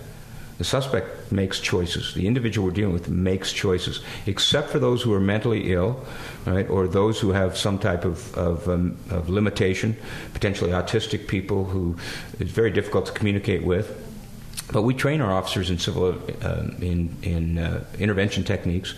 [0.60, 2.12] The suspect makes choices.
[2.12, 6.04] The individual we're dealing with makes choices, except for those who are mentally ill,
[6.44, 9.96] right, or those who have some type of, of, um, of limitation,
[10.34, 11.96] potentially autistic people who
[12.38, 13.88] it's very difficult to communicate with.
[14.70, 18.94] but we train our officers in civil uh, in in uh, intervention techniques.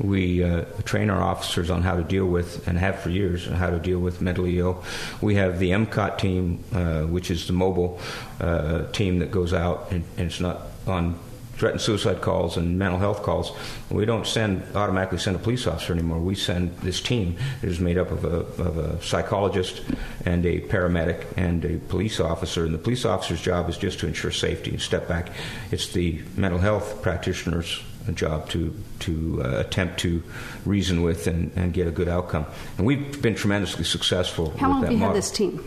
[0.00, 3.70] We uh, train our officers on how to deal with, and have for years, how
[3.70, 4.82] to deal with mentally ill.
[5.20, 8.00] We have the MCOT team, uh, which is the mobile
[8.40, 11.18] uh, team that goes out, and, and it's not on
[11.56, 13.52] threatened suicide calls and mental health calls.
[13.90, 16.18] We don't send automatically send a police officer anymore.
[16.18, 19.82] We send this team that is made up of a, of a psychologist
[20.24, 22.64] and a paramedic and a police officer.
[22.64, 25.30] And the police officer's job is just to ensure safety and step back.
[25.70, 27.80] It's the mental health practitioner's
[28.12, 30.22] job to to uh, attempt to
[30.66, 32.44] reason with and, and get a good outcome.
[32.76, 34.50] And we've been tremendously successful.
[34.58, 35.64] How long with have you that had this team?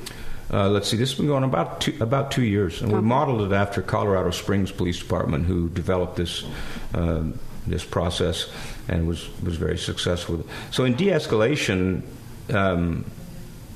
[0.52, 3.52] Uh, let's see, this has been going about two, about two years, and we modeled
[3.52, 6.46] it after Colorado Springs Police Department, who developed this
[6.94, 8.50] um, this process
[8.88, 10.46] and was was very successful.
[10.72, 12.04] So in de-escalation.
[12.54, 13.06] Um,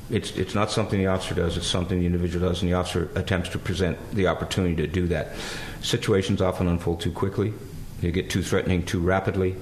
[0.10, 3.10] it's, it's not something the officer does, it's something the individual does, and the officer
[3.16, 5.36] attempts to present the opportunity to do that.
[5.82, 7.54] Situations often unfold too quickly,
[8.02, 9.56] they get too threatening too rapidly,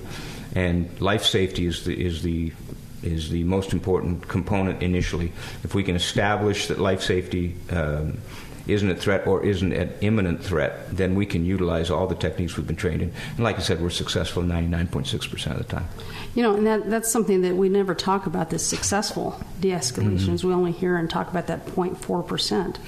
[0.55, 2.51] and life safety is the, is the,
[3.03, 5.31] is the most important component initially.
[5.63, 8.19] If we can establish that life safety um,
[8.67, 12.55] isn't a threat or isn't an imminent threat, then we can utilize all the techniques
[12.57, 13.11] we've been trained in.
[13.35, 15.87] And like I said, we're successful 99.6% of the time.
[16.35, 20.41] You know, and that, that's something that we never talk about this successful de escalations.
[20.41, 20.43] Mhm.
[20.43, 22.27] We only hear and talk about that 0.4%.
[22.27, 22.79] percent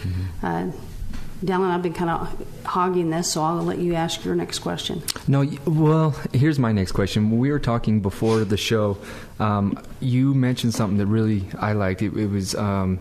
[0.43, 0.67] Uh,
[1.43, 5.01] Dallin, I've been kind of hogging this, so I'll let you ask your next question.
[5.27, 7.39] No, well, here's my next question.
[7.39, 8.97] We were talking before the show,
[9.39, 12.03] um, you mentioned something that really I liked.
[12.03, 12.99] It, it was um,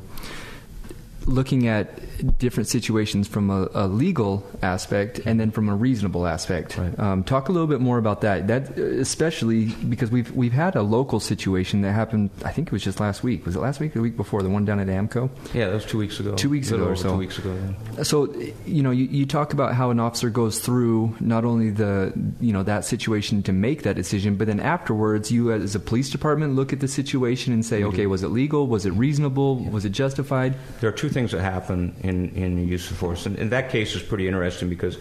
[1.27, 6.79] looking at different situations from a, a legal aspect and then from a reasonable aspect.
[6.99, 8.47] Um, talk a little bit more about that.
[8.47, 12.31] That especially because we've we've had a local situation that happened.
[12.45, 13.47] I think it was just last week.
[13.47, 14.43] Was it last week or the week before?
[14.43, 15.31] The one down at Amco.
[15.55, 16.35] Yeah, that was two weeks ago.
[16.35, 17.11] Two weeks ago or so.
[17.11, 17.57] Two weeks ago.
[17.97, 18.03] Yeah.
[18.03, 18.33] So,
[18.67, 22.53] you know, you, you talk about how an officer goes through not only the, you
[22.53, 26.55] know, that situation to make that decision, but then afterwards, you as a police department
[26.55, 28.67] look at the situation and say, okay, was it legal?
[28.67, 29.57] Was it reasonable?
[29.57, 30.55] Was it justified?
[30.81, 33.27] There are two things that happen in, in the use of force.
[33.27, 34.99] And, and that case is pretty interesting because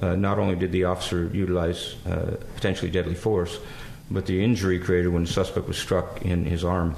[0.00, 3.58] uh, not only did the officer utilize uh, potentially deadly force,
[4.10, 6.96] but the injury created when the suspect was struck in his arm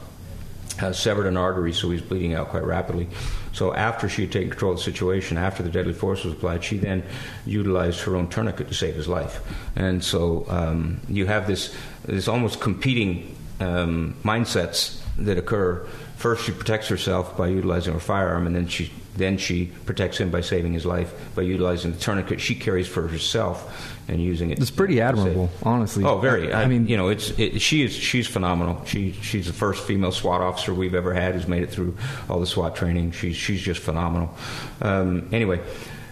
[0.81, 3.09] uh, severed an artery, so he's bleeding out quite rapidly.
[3.53, 6.65] So after she had taken control of the situation, after the deadly force was applied,
[6.65, 7.03] she then
[7.45, 9.41] utilized her own tourniquet to save his life.
[9.77, 15.87] And so um, you have this this almost competing um, mindsets that occur.
[16.21, 20.31] First, she protects herself by utilizing her firearm, and then she then she protects him
[20.31, 24.59] by saving his life by utilizing the tourniquet she carries for herself and using it.
[24.59, 26.05] It's pretty admirable, honestly.
[26.05, 26.53] Oh, very.
[26.53, 28.85] I, I mean, you know, it's it, she is she's phenomenal.
[28.85, 31.97] She she's the first female SWAT officer we've ever had who's made it through
[32.29, 33.13] all the SWAT training.
[33.13, 34.35] She's she's just phenomenal.
[34.83, 35.61] Um, anyway,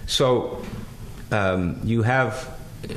[0.06, 0.64] so
[1.30, 2.48] um, you have.
[2.88, 2.94] uh,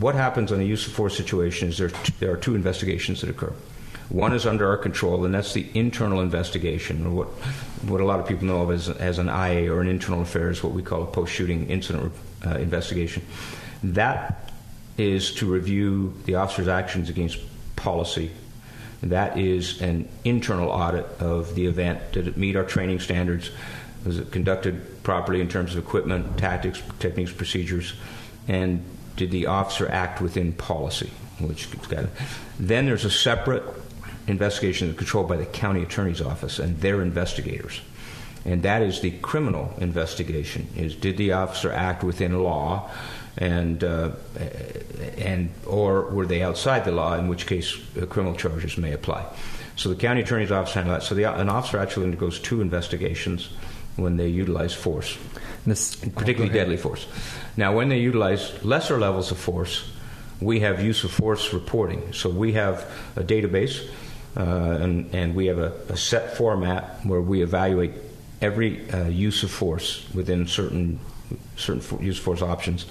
[0.00, 3.28] What happens in a use of force situation is there, there are two investigations that
[3.30, 3.52] occur.
[4.10, 7.28] One is under our control, and that's the internal investigation, or what,
[7.88, 10.64] what a lot of people know of as, as an IA or an internal affairs,
[10.64, 12.12] what we call a post shooting incident
[12.44, 13.24] uh, investigation.
[13.84, 14.50] That
[14.98, 17.38] is to review the officer's actions against
[17.76, 18.32] policy.
[19.02, 22.12] That is an internal audit of the event.
[22.12, 23.50] Did it meet our training standards?
[24.04, 27.94] Was it conducted properly in terms of equipment, tactics, techniques, procedures?
[28.48, 28.84] And
[29.16, 31.10] did the officer act within policy?
[31.38, 31.68] Which.
[32.58, 33.62] Then there's a separate
[34.30, 37.80] investigation is controlled by the county attorney's office and their investigators.
[38.44, 42.88] And that is the criminal investigation: is did the officer act within law,
[43.36, 44.12] and uh,
[45.18, 47.18] and or were they outside the law?
[47.18, 49.26] In which case, uh, criminal charges may apply.
[49.76, 51.06] So the county attorney's office handles that.
[51.06, 53.50] So the, an officer actually undergoes two investigations
[53.96, 55.18] when they utilize force,
[55.66, 57.06] this, particularly deadly force.
[57.56, 59.90] Now, when they utilize lesser levels of force,
[60.40, 62.12] we have use of force reporting.
[62.12, 63.88] So we have a database,
[64.36, 67.92] and, and we have a, a set format where we evaluate
[68.40, 70.98] every uh, use of force within certain
[71.56, 72.86] certain fo- use of force options.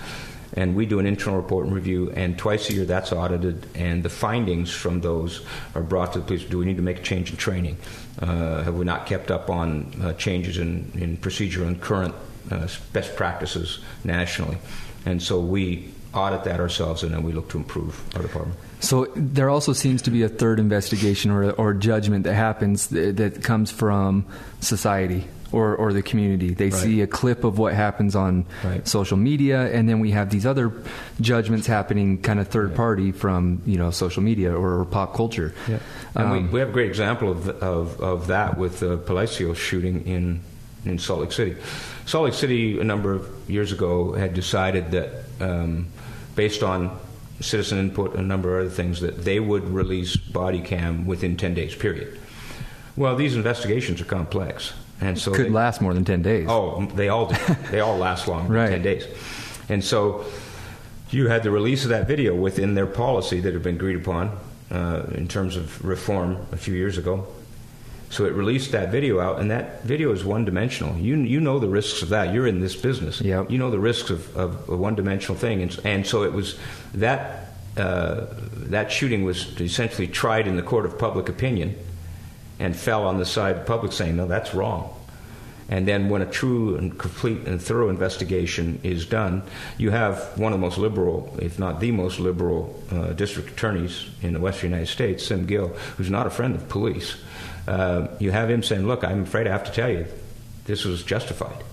[0.53, 4.01] And we do an internal report and review, and twice a year that's audited, and
[4.01, 6.43] the findings from those are brought to the police.
[6.43, 7.77] Do we need to make a change in training?
[8.19, 12.15] Uh, have we not kept up on uh, changes in, in procedure and current
[12.49, 14.57] uh, best practices nationally?
[15.05, 18.59] And so we audit that ourselves, and then we look to improve our department.
[18.79, 23.17] So there also seems to be a third investigation or, or judgment that happens that,
[23.17, 24.25] that comes from
[24.61, 26.53] society or, or the community.
[26.53, 26.73] They Right.
[26.73, 28.45] see a clip of what happens on
[28.85, 30.71] social media, and then we have these other
[31.19, 35.53] judgments happening kind of third party from you know social media or, pop culture.
[36.15, 39.53] And we, Um, we have a great example of, of, of that with the Palacio
[39.53, 40.41] shooting in
[40.85, 41.55] in Salt Lake City.
[42.05, 45.09] Salt Lake City, a number of years ago, had decided that,
[45.41, 45.87] um,
[46.35, 46.97] based on
[47.41, 51.53] citizen input a number of other things, that they would release body cam within 10
[51.53, 52.19] days, period.
[52.95, 54.73] Well, these investigations are complex.
[55.01, 56.47] And so could they, last more than 10 days.
[56.49, 57.35] Oh, they all do.
[57.71, 58.69] they all last longer Right.
[58.69, 59.07] than 10 days.
[59.69, 60.25] And so
[61.09, 64.37] you had the release of that video within their policy that had been agreed upon
[64.71, 67.25] uh, in terms of reform a few years ago.
[68.09, 70.97] So it released that video out, and that video is one dimensional.
[70.97, 72.33] You, you know the risks of that.
[72.33, 73.21] You're in this business.
[73.21, 75.61] You know the risks of, of a one dimensional thing.
[75.61, 76.57] And, and so it was
[76.95, 81.75] that, uh, that shooting was essentially tried in the court of public opinion
[82.57, 84.95] and fell on the side of the public saying, no, that's wrong.
[85.69, 89.43] And then when a true and complete and thorough investigation is done,
[89.77, 94.07] you have one of the most liberal, if not the most liberal, uh, district attorneys
[94.23, 97.17] in the western United States, Sim Gill, who's not a friend of police.
[97.67, 100.05] Uh, you have him saying, look, I'm afraid I have to tell you,
[100.65, 101.63] this was justified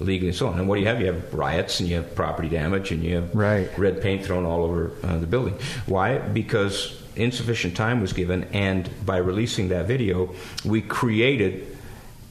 [0.00, 0.58] legally and so on.
[0.58, 1.00] And what do you have?
[1.00, 4.64] You have riots and you have property damage and you have red paint thrown all
[4.64, 5.54] over uh, the building.
[5.86, 6.18] Why?
[6.18, 10.34] Because insufficient time was given, and by releasing that video,
[10.64, 11.76] we created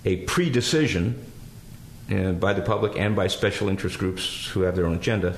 [0.06, 1.24] a pre decision
[2.12, 5.36] uh, by the public and by special interest groups who have their own agenda,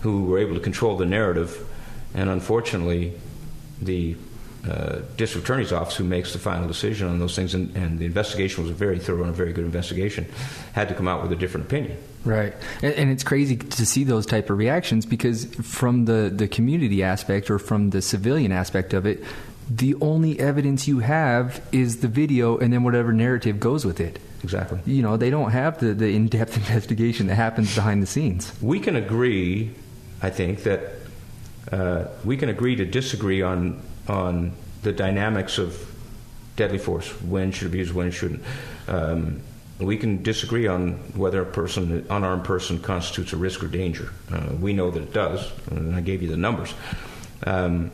[0.00, 1.66] who were able to control the narrative.
[2.14, 3.14] And unfortunately,
[3.80, 4.16] the
[4.68, 8.04] uh, district attorney's office, who makes the final decision on those things, and, and the
[8.04, 10.26] investigation was a very thorough and a very good investigation,
[10.72, 11.96] had to come out with a different opinion.
[12.24, 16.46] Right, and, and it's crazy to see those type of reactions because from the the
[16.46, 19.24] community aspect or from the civilian aspect of it,
[19.70, 24.18] the only evidence you have is the video and then whatever narrative goes with it.
[24.42, 24.80] Exactly.
[24.84, 28.52] You know, they don't have the, the in depth investigation that happens behind the scenes.
[28.60, 29.70] We can agree,
[30.22, 30.80] I think, that
[31.70, 35.78] uh, we can agree to disagree on on the dynamics of
[36.56, 37.08] deadly force.
[37.22, 37.92] When should it be used?
[37.92, 38.42] When it shouldn't.
[38.88, 39.42] Um,
[39.78, 44.12] we can disagree on whether a person, an unarmed person, constitutes a risk or danger.
[44.30, 46.74] Uh, we know that it does, and I gave you the numbers.
[47.46, 47.90] Um,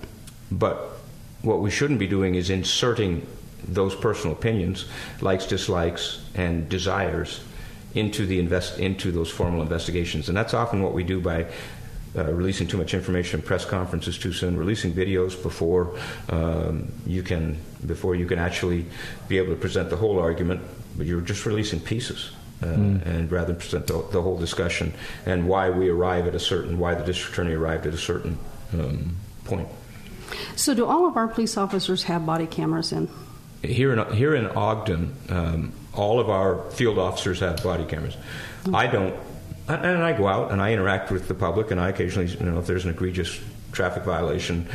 [0.50, 0.98] but
[1.42, 3.26] what we shouldn't be doing is inserting
[3.68, 4.86] those personal opinions,
[5.20, 7.40] likes, dislikes, and desires
[7.94, 11.46] into the invest into those formal investigations, and that's often what we do by
[12.16, 15.96] uh, releasing too much information press conferences too soon, releasing videos before
[16.30, 18.86] um, you can before you can actually
[19.28, 20.60] be able to present the whole argument,
[20.96, 22.30] but you're just releasing pieces.
[22.62, 23.04] Uh, Mm.
[23.04, 24.94] And rather than present the, the whole discussion
[25.26, 28.38] and why we arrive at a certain, why the district attorney arrived at a certain
[28.72, 29.14] um,
[29.44, 29.68] point.
[30.56, 33.10] So, do all of our police officers have body cameras in?
[33.62, 38.16] Here in here in Ogden, um, all of our field officers have body cameras.
[38.72, 39.14] I don't,
[39.68, 42.58] and I go out and I interact with the public, and I occasionally, you know,
[42.58, 43.38] if there's an egregious
[43.72, 44.68] traffic violation.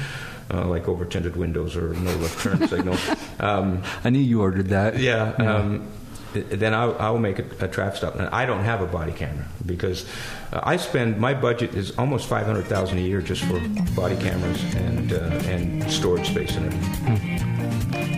[0.54, 2.98] Uh, like over tinted windows or no left turn signal.
[3.40, 5.00] Um, I knew you ordered that.
[5.00, 5.34] Yeah.
[5.40, 5.56] Yeah.
[5.56, 5.88] Um,
[6.34, 8.16] then I'll, I'll make a, a traffic stop.
[8.16, 10.06] And I don't have a body camera because
[10.52, 13.60] uh, I spend my budget is almost five hundred thousand a year just for
[13.96, 17.42] body cameras and uh, and storage space and everything.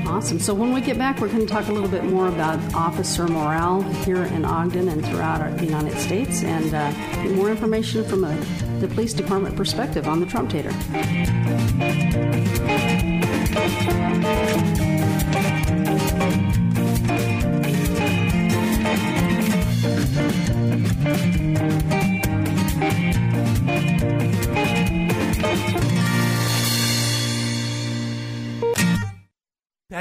[0.07, 0.39] Awesome.
[0.39, 3.27] So, when we get back, we're going to talk a little bit more about officer
[3.27, 6.91] morale here in Ogden and throughout our, the United States and uh,
[7.35, 8.35] more information from a,
[8.79, 10.71] the police department perspective on the Trump Tater.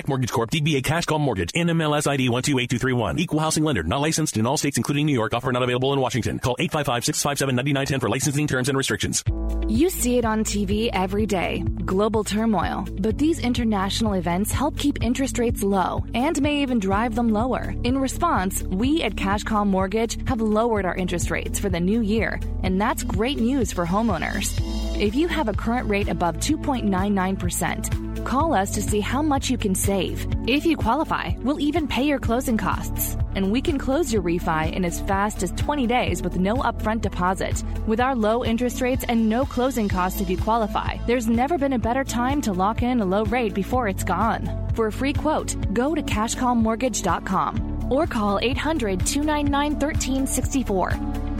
[0.09, 0.51] Mortgage Corp.
[0.51, 1.53] DBA Cash Call Mortgage.
[1.53, 3.19] NMLS ID 128231.
[3.19, 3.83] Equal housing lender.
[3.83, 5.35] Not licensed in all states including New York.
[5.35, 6.39] Offer not available in Washington.
[6.39, 9.23] Call 855-657-9910 for licensing terms and restrictions.
[9.69, 12.87] You see it on TV every day global turmoil.
[13.01, 17.75] But these international events help keep interest rates low and may even drive them lower.
[17.85, 22.01] In response, we at Cash Call Mortgage have lowered our interest rates for the new
[22.01, 24.59] year, and that's great news for homeowners.
[24.99, 29.59] If you have a current rate above 2.99%, call us to see how much you
[29.59, 30.27] can save.
[30.47, 33.17] If you qualify, we'll even pay your closing costs.
[33.35, 37.01] And we can close your refi in as fast as 20 days with no upfront
[37.01, 37.63] deposit.
[37.87, 41.73] With our low interest rates and no closing costs if you qualify, there's never been
[41.75, 44.69] a better time to lock in a low rate before it's gone.
[44.75, 50.91] For a free quote, go to cashcallmortgage.com or call 800 299 1364.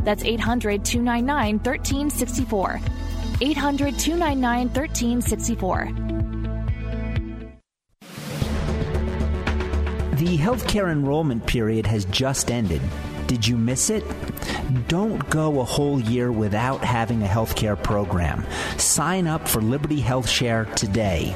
[0.05, 2.81] That's 800 299 1364.
[3.41, 6.22] 800 299 1364.
[10.23, 12.81] The healthcare enrollment period has just ended.
[13.27, 14.05] Did you miss it?
[14.87, 18.47] Don't go a whole year without having a healthcare program.
[18.79, 21.35] Sign up for Liberty Health Share today.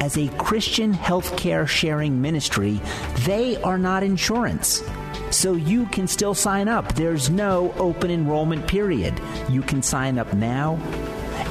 [0.00, 2.80] As a Christian healthcare sharing ministry,
[3.20, 4.82] they are not insurance.
[5.30, 6.96] So you can still sign up.
[6.96, 9.14] There's no open enrollment period.
[9.48, 10.80] You can sign up now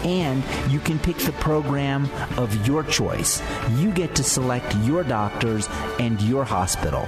[0.06, 3.42] and you can pick the program of your choice.
[3.72, 5.68] You get to select your doctors
[6.00, 7.08] and your hospital.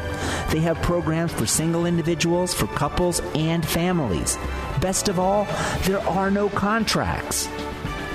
[0.50, 4.38] They have programs for single individuals, for couples, and families.
[4.82, 5.46] Best of all,
[5.84, 7.48] there are no contracts.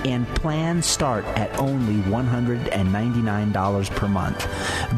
[0.04, 4.48] And plans start at only $199 per month.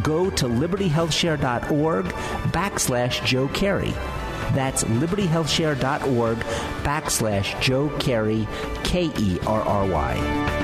[0.03, 3.93] Go to libertyhealthshare.org backslash Joe Kerry.
[4.55, 6.39] That's libertyhealthshare.org
[6.83, 8.47] backslash Joe Kerry,
[8.83, 10.64] K E R R Y.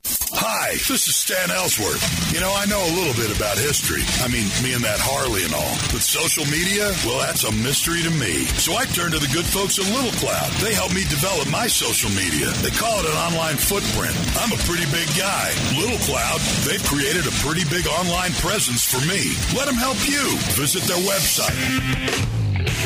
[0.41, 2.01] Hi, this is Stan Ellsworth.
[2.33, 4.01] You know, I know a little bit about history.
[4.25, 5.77] I mean, me and that Harley and all.
[5.93, 8.49] But social media, well, that's a mystery to me.
[8.57, 10.49] So I turned to the good folks at Little Cloud.
[10.57, 12.49] They helped me develop my social media.
[12.65, 14.17] They call it an online footprint.
[14.41, 15.53] I'm a pretty big guy.
[15.77, 19.37] Little Cloud, they've created a pretty big online presence for me.
[19.53, 20.25] Let them help you.
[20.57, 21.53] Visit their website.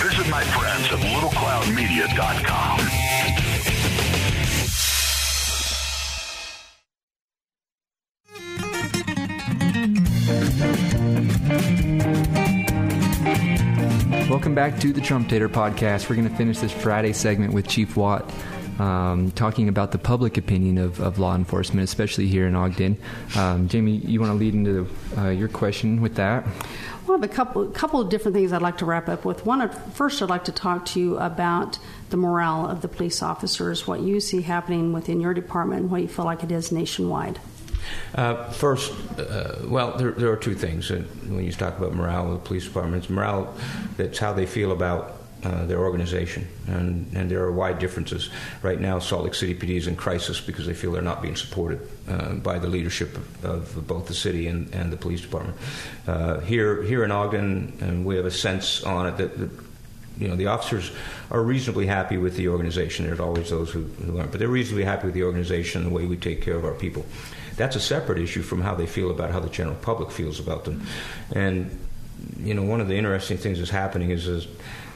[0.03, 3.14] Visit my friends at littlecloudmedia.com.
[14.55, 16.09] Welcome back to the Trump Tater podcast.
[16.09, 18.31] We're going to finish this Friday segment with Chief Watt.
[18.79, 22.97] Um, talking about the public opinion of, of law enforcement, especially here in Ogden.
[23.35, 26.47] Um, Jamie, you want to lead into the, uh, your question with that?
[27.05, 29.45] Well, a couple, couple of different things I'd like to wrap up with.
[29.45, 31.77] One, first, I'd like to talk to you about
[32.09, 36.01] the morale of the police officers, what you see happening within your department, and what
[36.01, 37.41] you feel like it is nationwide.
[38.13, 40.89] Uh, first, uh, well, there, there, are two things.
[40.89, 43.53] when you talk about morale of the police departments, morale,
[43.97, 48.29] that's how they feel about uh, their organization, and, and there are wide differences.
[48.63, 51.35] Right now, Salt Lake City PD is in crisis because they feel they're not being
[51.35, 55.55] supported uh, by the leadership of, of, both the city and, and the police department.
[56.07, 59.51] Uh, here, here in Ogden, we have a sense on it that, that
[60.17, 60.91] you know the officers
[61.29, 63.05] are reasonably happy with the organization.
[63.05, 65.95] There's always those who, who aren't, but they're reasonably happy with the organization and the
[65.95, 67.05] way we take care of our people.
[67.57, 70.65] That's a separate issue from how they feel about how the general public feels about
[70.65, 70.85] them.
[71.33, 71.79] And
[72.39, 74.47] you know, one of the interesting things that's happening is, is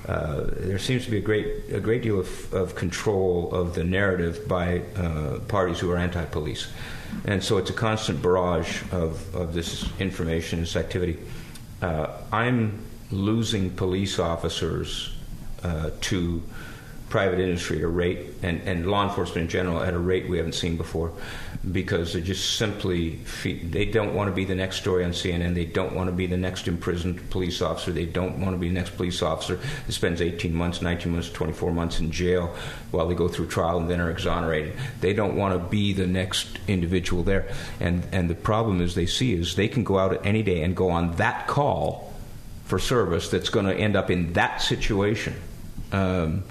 [0.07, 3.84] uh, there seems to be a great a great deal of, of control of the
[3.84, 6.72] narrative by uh, parties who are anti-police,
[7.26, 11.20] and so it's a constant barrage of, of this information, this activity.
[11.82, 15.16] Uh, I'm losing police officers
[15.64, 16.41] uh, to
[17.10, 20.38] private industry at a rate, and, and law enforcement in general at a rate we
[20.38, 21.12] haven't seen before,
[21.72, 25.55] because they just simply they don't want to be the next story on CNN.
[25.55, 27.91] They don't want to be the next imprisoned police officer.
[27.91, 31.30] They don't want to be the next police officer that spends 18 months, 19 months,
[31.30, 32.55] 24 months in jail
[32.91, 34.74] while they go through trial and then are exonerated.
[35.01, 37.51] They don't want to be the next individual there.
[37.80, 40.76] And and the problem is they see is they can go out any day and
[40.76, 42.14] go on that call
[42.66, 45.34] for service that's going to end up in that situation.
[45.91, 46.43] Um,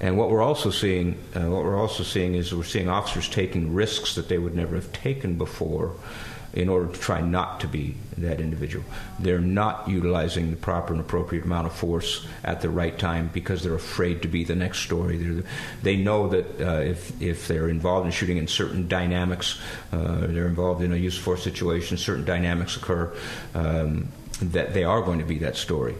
[0.00, 3.74] and what we're also seeing, uh, what we're also seeing is we're seeing officers taking
[3.74, 5.94] risks that they would never have taken before,
[6.56, 8.82] in order to try not to be that individual.
[9.18, 13.62] They're not utilizing the proper and appropriate amount of force at the right time because
[13.62, 15.18] they're afraid to be the next story.
[15.18, 15.44] They're,
[15.82, 19.60] they know that uh, if if they're involved in shooting in certain dynamics,
[19.92, 23.14] uh, they're involved in a use of force situation, certain dynamics occur.
[23.54, 24.08] Um,
[24.40, 25.94] that they are going to be that story.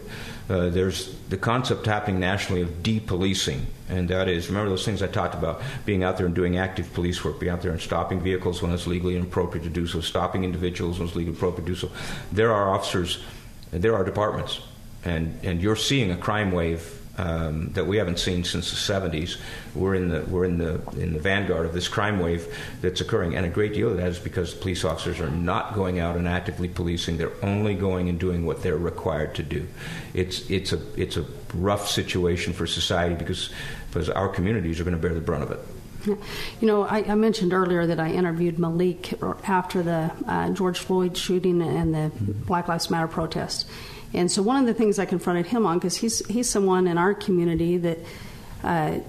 [0.47, 5.07] Uh, there's the concept happening nationally of depolicing, and that is remember those things I
[5.07, 8.19] talked about being out there and doing active police work, being out there and stopping
[8.19, 11.71] vehicles when it's legally appropriate to do so, stopping individuals when it's legally appropriate to
[11.71, 11.91] do so.
[12.31, 13.23] There are officers,
[13.71, 14.59] there are departments,
[15.05, 19.37] and, and you're seeing a crime wave um, that we haven't seen since the 70s.
[19.73, 22.47] We're in the we're in the in the vanguard of this crime wave
[22.81, 25.99] that's occurring, and a great deal of that is because police officers are not going
[25.99, 27.17] out and actively policing.
[27.17, 29.67] They're only going and doing what they're required to do.
[30.13, 33.49] It's it's a it's a rough situation for society because
[33.89, 35.59] because our communities are going to bear the brunt of it.
[36.61, 41.17] You know, I, I, mentioned earlier that I interviewed Malik after the uh, George Floyd
[41.17, 42.11] shooting and the
[42.45, 43.67] Black Lives Matter protest.
[44.13, 46.97] And so one of the things I confronted him on, because he's he's someone in
[46.97, 47.99] our community that
[48.63, 48.99] uh,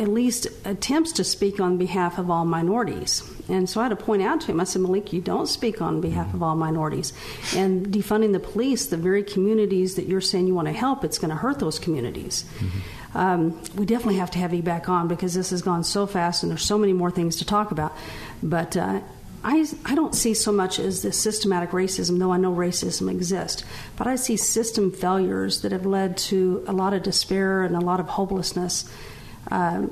[0.00, 3.22] at least attempts to speak on behalf of all minorities.
[3.48, 5.82] And so I had to point out to him, I said, Malik, you don't speak
[5.82, 7.12] on behalf of all minorities.
[7.54, 11.18] And defunding the police, the very communities that you're saying you want to help, it's
[11.18, 12.44] going to hurt those communities.
[12.58, 13.18] Mm-hmm.
[13.18, 16.42] Um, we definitely have to have you back on because this has gone so fast
[16.42, 17.92] and there's so many more things to talk about.
[18.42, 19.00] But uh,
[19.42, 23.64] I, I don't see so much as this systematic racism, though I know racism exists,
[23.96, 27.80] but I see system failures that have led to a lot of despair and a
[27.80, 28.90] lot of hopelessness
[29.50, 29.86] uh,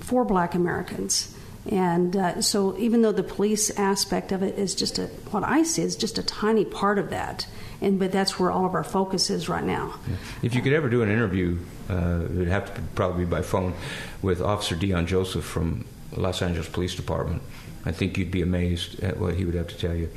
[0.00, 1.34] for black Americans.
[1.70, 5.62] And uh, so, even though the police aspect of it is just a, what I
[5.62, 7.46] see is just a tiny part of that,
[7.80, 9.94] and but that's where all of our focus is right now.
[10.42, 11.58] If you could ever do an interview,
[11.88, 13.74] uh, it would have to probably be by phone
[14.22, 15.84] with Officer Deon Joseph from
[16.16, 17.42] Los Angeles Police Department.
[17.84, 20.08] I think you'd be amazed at what he would have to tell you.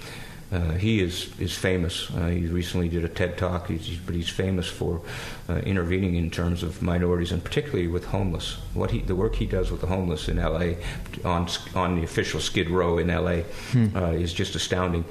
[0.52, 2.10] Uh, he is is famous.
[2.12, 5.02] Uh, he recently did a TED talk, he's, but he's famous for
[5.50, 8.58] uh, intervening in terms of minorities and particularly with homeless.
[8.76, 10.78] What he, the work he does with the homeless in L.A.
[11.26, 13.42] on on the official Skid Row in L.A.
[13.72, 13.88] Hmm.
[13.96, 15.04] Uh, is just astounding,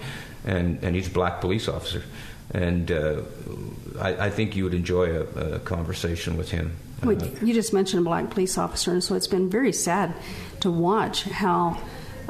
[0.45, 2.05] and and he's a black police officer,
[2.53, 3.23] and uh,
[4.01, 6.77] I, I, think you would enjoy a, a conversation with him.
[7.03, 10.15] Wait, you just mentioned a black police officer, and so it's been very sad
[10.61, 11.77] to watch how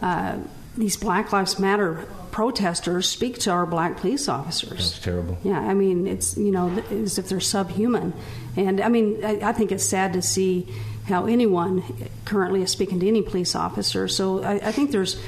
[0.04, 0.36] uh,
[0.76, 4.90] these Black Lives Matter protesters speak to our black police officers.
[4.90, 5.38] That's terrible.
[5.42, 8.12] Yeah, I mean, it's, you know, as if they're subhuman.
[8.54, 10.68] And I mean, I, I think it's sad to see
[11.06, 11.82] how anyone
[12.26, 14.06] currently is speaking to any police officer.
[14.08, 15.18] So I, I think there's,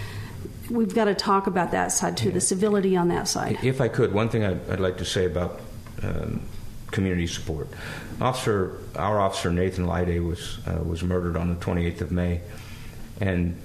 [0.69, 2.35] we've got to talk about that side too, yeah.
[2.35, 3.59] the civility on that side.
[3.63, 5.61] If I could, one thing I'd, I'd like to say about
[6.03, 6.43] um,
[6.91, 7.69] community support.
[8.21, 12.41] Officer, our officer Nathan Lyday was uh, was murdered on the 28th of May,
[13.21, 13.61] and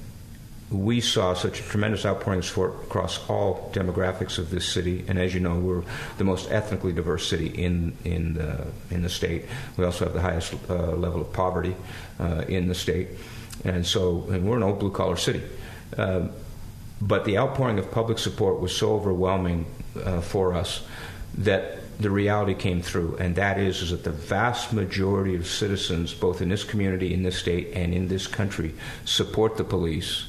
[0.72, 5.04] we saw such a tremendous outpouring support across all demographics of this city.
[5.08, 5.84] And as you know, we're
[6.18, 9.46] the most ethnically diverse city in in the, in the state.
[9.78, 11.76] We also have the highest uh, level of poverty
[12.20, 13.10] uh, in the state,
[13.66, 15.44] and so and we're an old blue collar city.
[15.98, 16.28] Uh,
[17.02, 19.66] but the outpouring of public support was so overwhelming
[20.02, 20.84] uh, for us
[21.34, 26.14] that the reality came through, and that is, is that the vast majority of citizens,
[26.14, 28.74] both in this community, in this state, and in this country,
[29.06, 30.26] support the police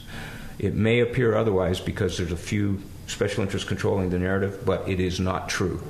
[0.63, 5.01] it may appear otherwise because there's a few special interests controlling the narrative, but it
[5.01, 5.83] is not true.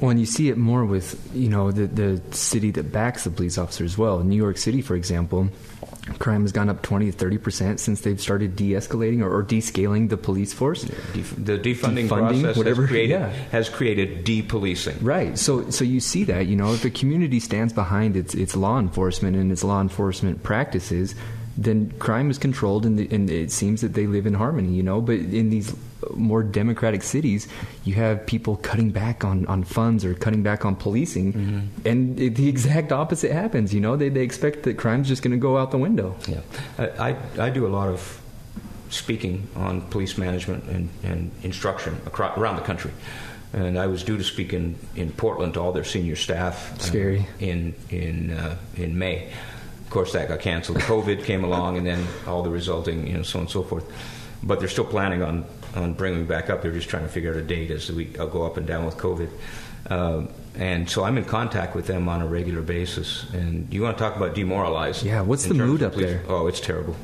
[0.00, 3.30] Well, and you see it more with you know the the city that backs the
[3.30, 4.20] police officer as well.
[4.20, 5.50] New York City, for example,
[6.18, 10.08] crime has gone up 20 to 30 percent since they've started de-escalating or, or descaling
[10.08, 10.84] the police force.
[10.84, 13.28] Yeah, def- the defunding, defunding process whatever, has created, yeah.
[13.52, 15.04] has created de-policing.
[15.04, 15.38] Right.
[15.38, 18.78] So so you see that you know if the community stands behind its its law
[18.78, 21.14] enforcement and its law enforcement practices,
[21.56, 24.82] then crime is controlled and, the, and, it seems that they live in harmony, you
[24.82, 25.00] know.
[25.00, 25.74] But in these
[26.14, 27.48] more democratic cities,
[27.84, 31.88] you have people cutting back on, on funds or cutting back on policing, mm-hmm.
[31.88, 33.96] and it, the exact opposite happens, you know.
[33.96, 36.16] They, they expect that crime's just going to go out the window.
[36.28, 36.40] Yeah.
[36.78, 38.20] I, I, I, do a lot of
[38.90, 42.92] speaking on police management and, and instruction across, around the country.
[43.52, 46.72] And I was due to speak in, in Portland to all their senior staff.
[46.72, 47.26] Uh, Scary.
[47.40, 49.32] In in uh, in May,
[49.90, 50.78] of course, that got canceled.
[50.78, 53.84] COVID came along, and then all the resulting, you know, so on and so forth.
[54.40, 56.62] But they're still planning on on bringing me back up.
[56.62, 58.86] They're just trying to figure out a date as we I'll go up and down
[58.86, 59.28] with COVID.
[59.90, 63.28] Um, and so I'm in contact with them on a regular basis.
[63.32, 65.02] And you want to talk about demoralized?
[65.02, 65.22] Yeah.
[65.22, 66.22] What's the mood up there?
[66.28, 66.94] Oh, it's terrible.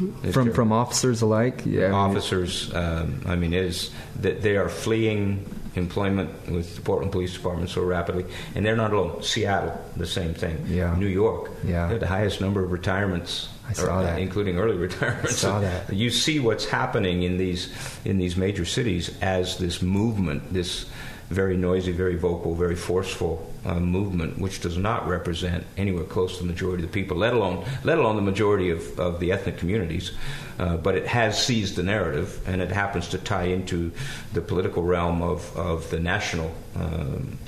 [0.00, 0.54] It's from terrible.
[0.54, 1.62] from officers alike.
[1.64, 1.92] Yeah.
[1.92, 2.74] Officers.
[2.74, 7.70] Um, I mean, it is that they are fleeing employment with the Portland Police Department
[7.70, 8.24] so rapidly,
[8.54, 9.22] and they're not alone.
[9.22, 10.64] Seattle, the same thing.
[10.66, 10.96] Yeah.
[10.96, 13.48] New York, yeah, the highest number of retirements.
[13.68, 15.44] I saw or, uh, that, including early retirements.
[15.44, 15.92] I saw that.
[15.92, 17.74] You see what's happening in these
[18.04, 20.86] in these major cities as this movement, this
[21.28, 26.44] very noisy, very vocal, very forceful uh, movement, which does not represent anywhere close to
[26.44, 29.58] the majority of the people, let alone let alone the majority of, of the ethnic
[29.58, 30.12] communities.
[30.58, 33.92] Uh, but it has seized the narrative, and it happens to tie into
[34.32, 37.38] the political realm of, of the national um,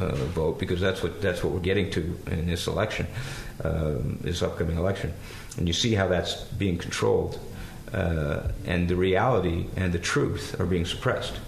[0.00, 3.06] uh, vote because that's what that's what we're getting to in this election,
[3.64, 5.12] um, this upcoming election,
[5.56, 7.40] and you see how that's being controlled,
[7.92, 11.40] uh, and the reality and the truth are being suppressed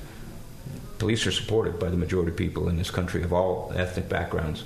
[0.98, 4.64] police are supported by the majority of people in this country of all ethnic backgrounds.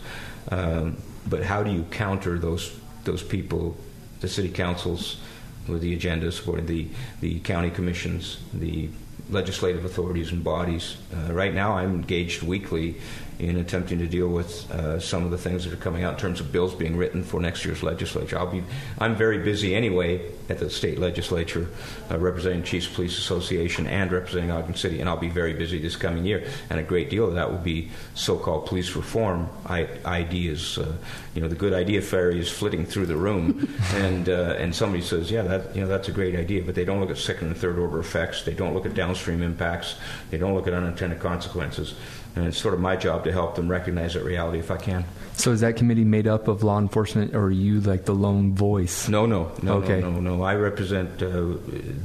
[0.50, 3.76] Um, but how do you counter those those people,
[4.20, 5.20] the city councils
[5.68, 6.88] with the agenda supporting the
[7.20, 8.88] the county commissions, the
[9.30, 10.96] legislative authorities and bodies.
[11.14, 12.96] Uh, right now, I'm engaged weekly
[13.40, 16.20] in attempting to deal with uh, some of the things that are coming out in
[16.20, 18.38] terms of bills being written for next year's legislature.
[18.38, 18.62] I'll be,
[18.98, 21.68] I'm very busy anyway at the state legislature,
[22.10, 25.96] uh, representing Chiefs Police Association and representing Ogden City, and I'll be very busy this
[25.96, 26.46] coming year.
[26.68, 30.76] And a great deal of that will be so-called police reform I- ideas.
[30.76, 30.92] Uh,
[31.34, 35.02] you know, the good idea fairy is flitting through the room, and uh, and somebody
[35.02, 37.48] says, yeah, that you know that's a great idea, but they don't look at second
[37.48, 38.42] and third order effects.
[38.42, 39.96] They don't look at downstream impacts.
[40.30, 41.94] They don't look at unintended consequences
[42.36, 45.04] and it's sort of my job to help them recognize that reality if I can.
[45.34, 48.54] So is that committee made up of law enforcement, or are you like the lone
[48.54, 49.08] voice?
[49.08, 50.00] No, no, no, okay.
[50.00, 50.42] no, no, no.
[50.42, 51.56] I represent uh,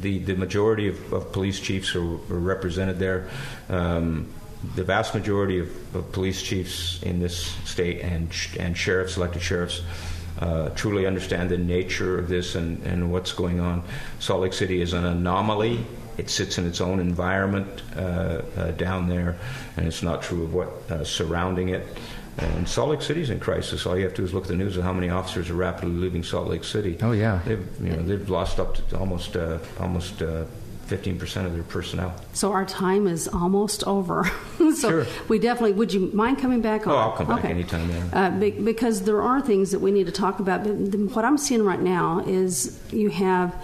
[0.01, 3.29] the the majority of, of police chiefs are, are represented there.
[3.69, 4.27] Um,
[4.75, 9.81] the vast majority of, of, police chiefs in this state and and sheriffs, elected sheriffs.
[10.37, 13.81] Uh, truly understand the nature of this and, and what's going on.
[14.19, 15.85] Salt Lake City is an anomaly
[16.17, 19.37] it sits in its own environment uh, uh, down there,
[19.77, 21.85] and it's not true of what uh, surrounding it.
[22.37, 23.85] And Salt Lake City's in crisis.
[23.85, 25.55] All you have to do is look at the news of how many officers are
[25.55, 26.97] rapidly leaving Salt Lake City.
[27.01, 30.21] Oh yeah, they've you know they've lost up to almost uh, almost.
[30.21, 30.45] Uh,
[30.87, 32.13] 15% of their personnel.
[32.33, 34.29] So our time is almost over.
[34.57, 35.05] so sure.
[35.27, 36.93] we definitely, would you mind coming back on?
[36.93, 37.49] Oh, I'll come back okay.
[37.49, 37.89] anytime.
[37.89, 38.05] Yeah.
[38.13, 40.63] Uh, be, because there are things that we need to talk about.
[40.63, 43.55] But the, what I'm seeing right now is you have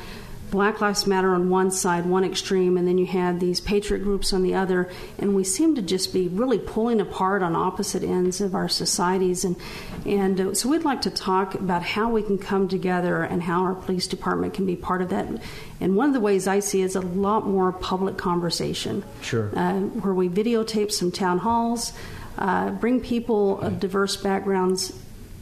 [0.52, 4.34] Black Lives Matter on one side, one extreme, and then you had these patriot groups
[4.34, 8.42] on the other, and we seem to just be really pulling apart on opposite ends
[8.42, 9.46] of our societies.
[9.46, 9.56] And
[10.06, 13.62] and uh, so we'd like to talk about how we can come together and how
[13.62, 15.28] our police department can be part of that.
[15.80, 19.04] And one of the ways I see is a lot more public conversation.
[19.22, 19.50] Sure.
[19.58, 21.94] Uh, where we videotape some town halls,
[22.38, 24.94] uh, bring people of diverse backgrounds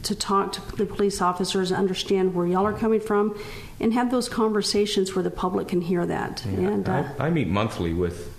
[0.02, 3.38] to talk to the police officers and understand where y'all are coming from
[3.78, 6.44] and have those conversations where the public can hear that.
[6.46, 8.34] Yeah, and uh, I, I, meet monthly with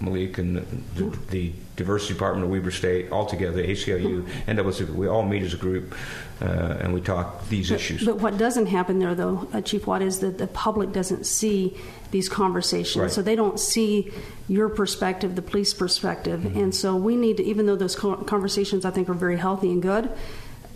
[0.00, 0.56] Malik and
[0.94, 4.90] the, the, diversity department of Weber State, all together, ACLU, NAACP.
[4.90, 5.92] We all meet as a group
[6.40, 8.04] uh, and we talk these but, issues.
[8.04, 11.76] But what doesn't happen there, though, uh, Chief Watt, is that the public doesn't see
[12.12, 13.02] these conversations.
[13.02, 13.10] Right.
[13.10, 14.12] So they don't see
[14.48, 16.42] your perspective, the police perspective.
[16.42, 16.60] Mm-hmm.
[16.60, 19.82] And so we need to, even though those conversations I think are very healthy and
[19.82, 20.12] good,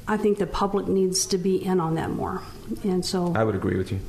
[0.09, 2.43] I think the public needs to be in on that more.
[2.83, 4.01] And so I would agree with you.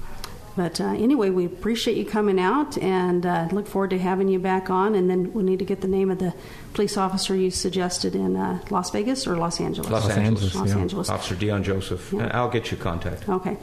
[0.56, 4.40] But uh, anyway, we appreciate you coming out and uh, look forward to having you
[4.40, 4.96] back on.
[4.96, 6.34] And then we'll need to get the name of the
[6.74, 9.90] police officer you suggested in uh, Las Vegas or Los Angeles?
[9.90, 10.44] Los, Los Angeles.
[10.44, 10.56] Angeles.
[10.56, 11.10] Los Angeles.
[11.10, 12.12] Officer Deon Joseph.
[12.12, 12.32] Yeah.
[12.34, 13.30] I'll get you contact.
[13.30, 13.58] Okay.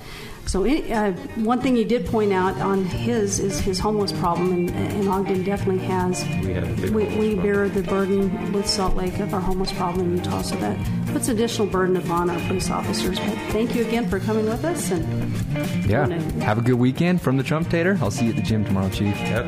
[0.46, 4.70] So uh, one thing you did point out on his is his homeless problem, and,
[4.70, 6.22] and Ogden definitely has.
[6.44, 10.18] We have we, we bear the burden with Salt Lake of our homeless problem in
[10.18, 10.78] Utah, so that
[11.08, 13.18] puts additional burden upon our police officers.
[13.18, 15.04] But thank you again for coming with us, and
[15.84, 16.06] yeah,
[16.42, 17.98] have a good weekend from the Trump Tater.
[18.00, 19.16] I'll see you at the gym tomorrow, Chief.
[19.18, 19.46] Yep.